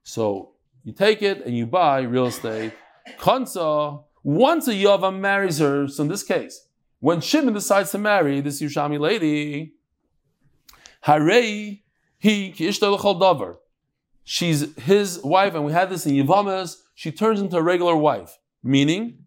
[0.04, 0.52] So
[0.84, 2.72] you take it and you buy real estate.
[3.20, 6.68] Kansa once a Yavam marries her, so in this case,
[7.00, 9.74] when Shimon decides to marry this Yushami lady,
[11.06, 11.82] Harei
[12.18, 12.54] he.
[14.24, 16.78] She's his wife, and we had this in Yavamas.
[16.96, 18.38] She turns into a regular wife.
[18.64, 19.26] Meaning,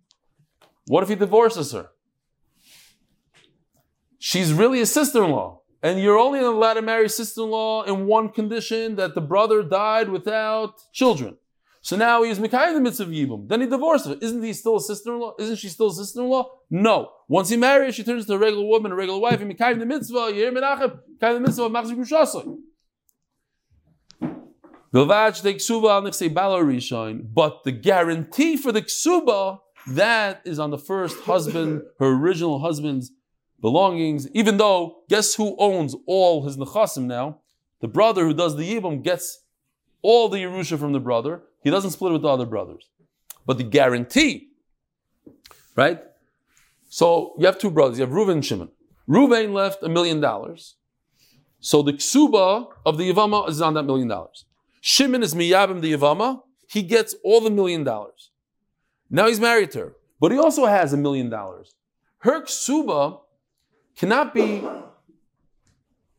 [0.86, 1.90] what if he divorces her?
[4.18, 5.60] She's really a sister-in-law.
[5.82, 10.80] And you're only allowed to marry sister-in-law in one condition that the brother died without
[10.92, 11.36] children.
[11.82, 13.46] So now he's Mikhail the mitzvah of Yibum.
[13.46, 14.16] Then he divorced her.
[14.22, 15.34] Isn't he still a sister-in-law?
[15.38, 16.50] Isn't she still a sister-in-law?
[16.70, 17.10] No.
[17.28, 19.40] Once he marries, she turns into a regular woman, a regular wife.
[19.40, 22.56] And Mikhail the mitzvah, Yer Menachem, Mikhail the mitzvah of Machzik.
[24.94, 25.02] But
[27.64, 33.10] the guarantee for the ksuba, that is on the first husband, her original husband's
[33.60, 34.30] belongings.
[34.30, 37.40] Even though, guess who owns all his nechasim now?
[37.80, 39.40] The brother who does the yibum gets
[40.00, 41.42] all the Yerusha from the brother.
[41.64, 42.88] He doesn't split it with the other brothers.
[43.44, 44.50] But the guarantee,
[45.74, 46.04] right?
[46.88, 47.98] So you have two brothers.
[47.98, 48.68] You have Reuven and Shimon.
[49.08, 50.76] Reuven left a million dollars.
[51.58, 54.44] So the ksuba of the Yavama is on that million dollars.
[54.86, 56.42] Shimon is miyabim the Yavama.
[56.68, 58.32] He gets all the million dollars.
[59.08, 61.74] Now he's married to her, but he also has a million dollars.
[62.18, 63.20] Her ksuba
[63.96, 64.62] cannot be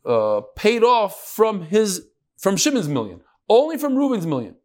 [0.03, 2.07] uh, paid off from his
[2.39, 4.55] from Shimon's million, only from Reuben's million.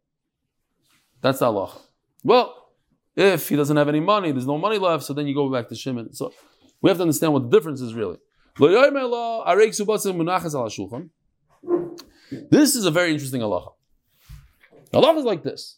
[1.21, 1.79] That's the halacha.
[2.23, 2.71] Well,
[3.15, 5.69] if he doesn't have any money, there's no money left, so then you go back
[5.69, 6.11] to Shimon.
[6.13, 6.33] So
[6.81, 8.17] we have to understand what the difference is really.
[12.49, 13.73] This is a very interesting halacha.
[14.93, 15.77] Halacha is like this.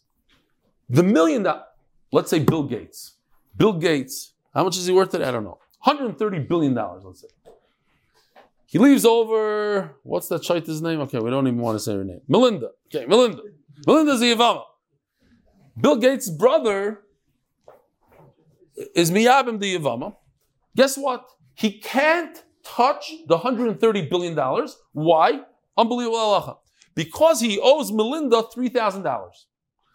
[0.88, 1.68] The million that,
[2.12, 3.16] let's say Bill Gates.
[3.56, 5.24] Bill Gates, how much is he worth today?
[5.24, 5.58] I don't know.
[5.82, 7.28] 130 billion dollars, let's say.
[8.66, 11.00] He leaves over, what's that shaita's name?
[11.02, 12.20] Okay, we don't even want to say her name.
[12.26, 12.70] Melinda.
[12.92, 13.40] Okay, Melinda.
[13.86, 14.64] Melinda's the Yavama.
[15.80, 17.02] Bill Gates' brother
[18.94, 20.16] is Miyabim the Yavama.
[20.76, 21.24] Guess what?
[21.54, 24.76] He can't touch the 130 billion dollars.
[24.92, 25.42] Why?
[25.76, 26.56] Unbelievable halacha.
[26.94, 29.30] Because he owes Melinda $3,000.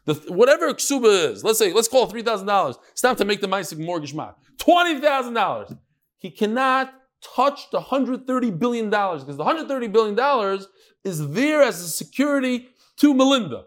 [0.05, 2.75] The, whatever ksuba is, let's say, let's call it $3,000.
[2.91, 4.35] It's time to make the Maisik mortgage mark.
[4.57, 5.77] $20,000.
[6.17, 6.93] He cannot
[7.35, 10.59] touch the $130 billion because the $130 billion
[11.03, 13.65] is there as a security to Melinda.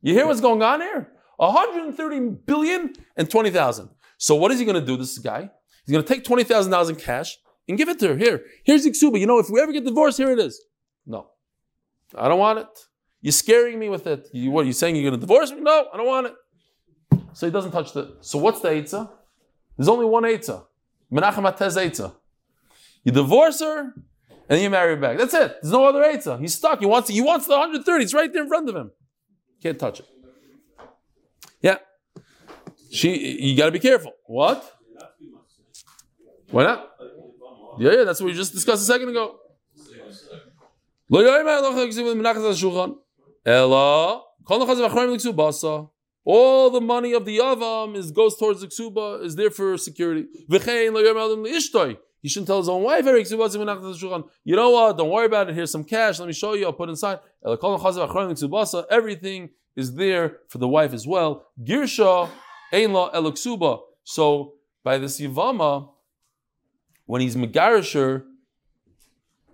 [0.00, 1.12] You hear what's going on here?
[1.36, 3.88] 130 billion and 20,000.
[4.18, 5.50] So what is he going to do, this guy?
[5.84, 8.16] He's going to take $20,000 in cash and give it to her.
[8.16, 9.18] Here, here's Iksuba.
[9.18, 10.62] You know, if we ever get divorced, here it is.
[11.06, 11.30] No,
[12.16, 12.86] I don't want it.
[13.20, 14.28] You're scaring me with it.
[14.32, 15.60] You, what, are you saying you're going to divorce me?
[15.60, 16.34] No, I don't want it.
[17.34, 18.16] So he doesn't touch the.
[18.20, 19.10] So what's the Eitzah?
[19.76, 20.64] There's only one Eitzah.
[21.10, 22.14] Menachem Atez Eitzah.
[23.04, 23.94] You divorce her, and
[24.48, 25.18] then you marry her back.
[25.18, 25.56] That's it.
[25.62, 26.40] There's no other Eitzah.
[26.40, 26.80] He's stuck.
[26.80, 28.04] He wants, he wants the 130.
[28.04, 28.90] It's right there in front of him.
[29.62, 30.06] Can't touch it.
[31.60, 31.78] Yeah.
[32.90, 34.12] She, you got to be careful.
[34.26, 34.78] What?
[36.50, 36.90] Why not?
[37.78, 39.38] Yeah, yeah, that's what we just discussed a second ago.
[41.14, 41.22] All
[46.70, 50.26] the money of the Yavam is goes towards the Ksuba, is there for security.
[52.22, 55.84] He shouldn't tell his own wife, you know what, don't worry about it, here's some
[55.84, 57.18] cash, let me show you, I'll put inside.
[58.90, 61.46] Everything is there for the wife as well.
[61.62, 62.30] Girsha,
[62.72, 63.80] Ein La Eloksuba.
[64.04, 65.90] So by this Yavama,
[67.04, 68.24] when he's Megarisher,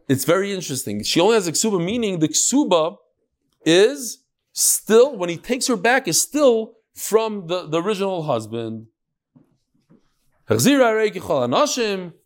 [0.09, 1.03] it's very interesting.
[1.03, 2.97] She only has a ksuba, meaning the ksuba
[3.65, 8.87] is still, when he takes her back, is still from the, the original husband.
[10.51, 10.65] And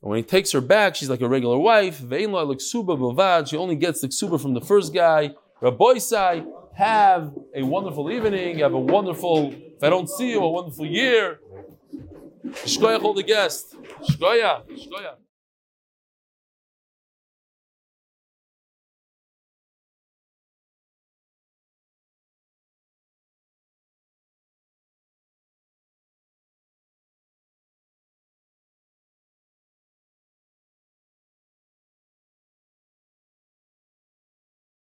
[0.00, 1.98] when he takes her back, she's like a regular wife.
[1.98, 5.34] She only gets the ksuba from the first guy.
[5.60, 10.48] Rabbi Sai, have a wonderful evening, have a wonderful, if I don't see you, a
[10.48, 11.40] wonderful year.
[12.44, 13.74] Shkoyach all the guests.
[14.08, 15.16] Shkoyach, shkoyach.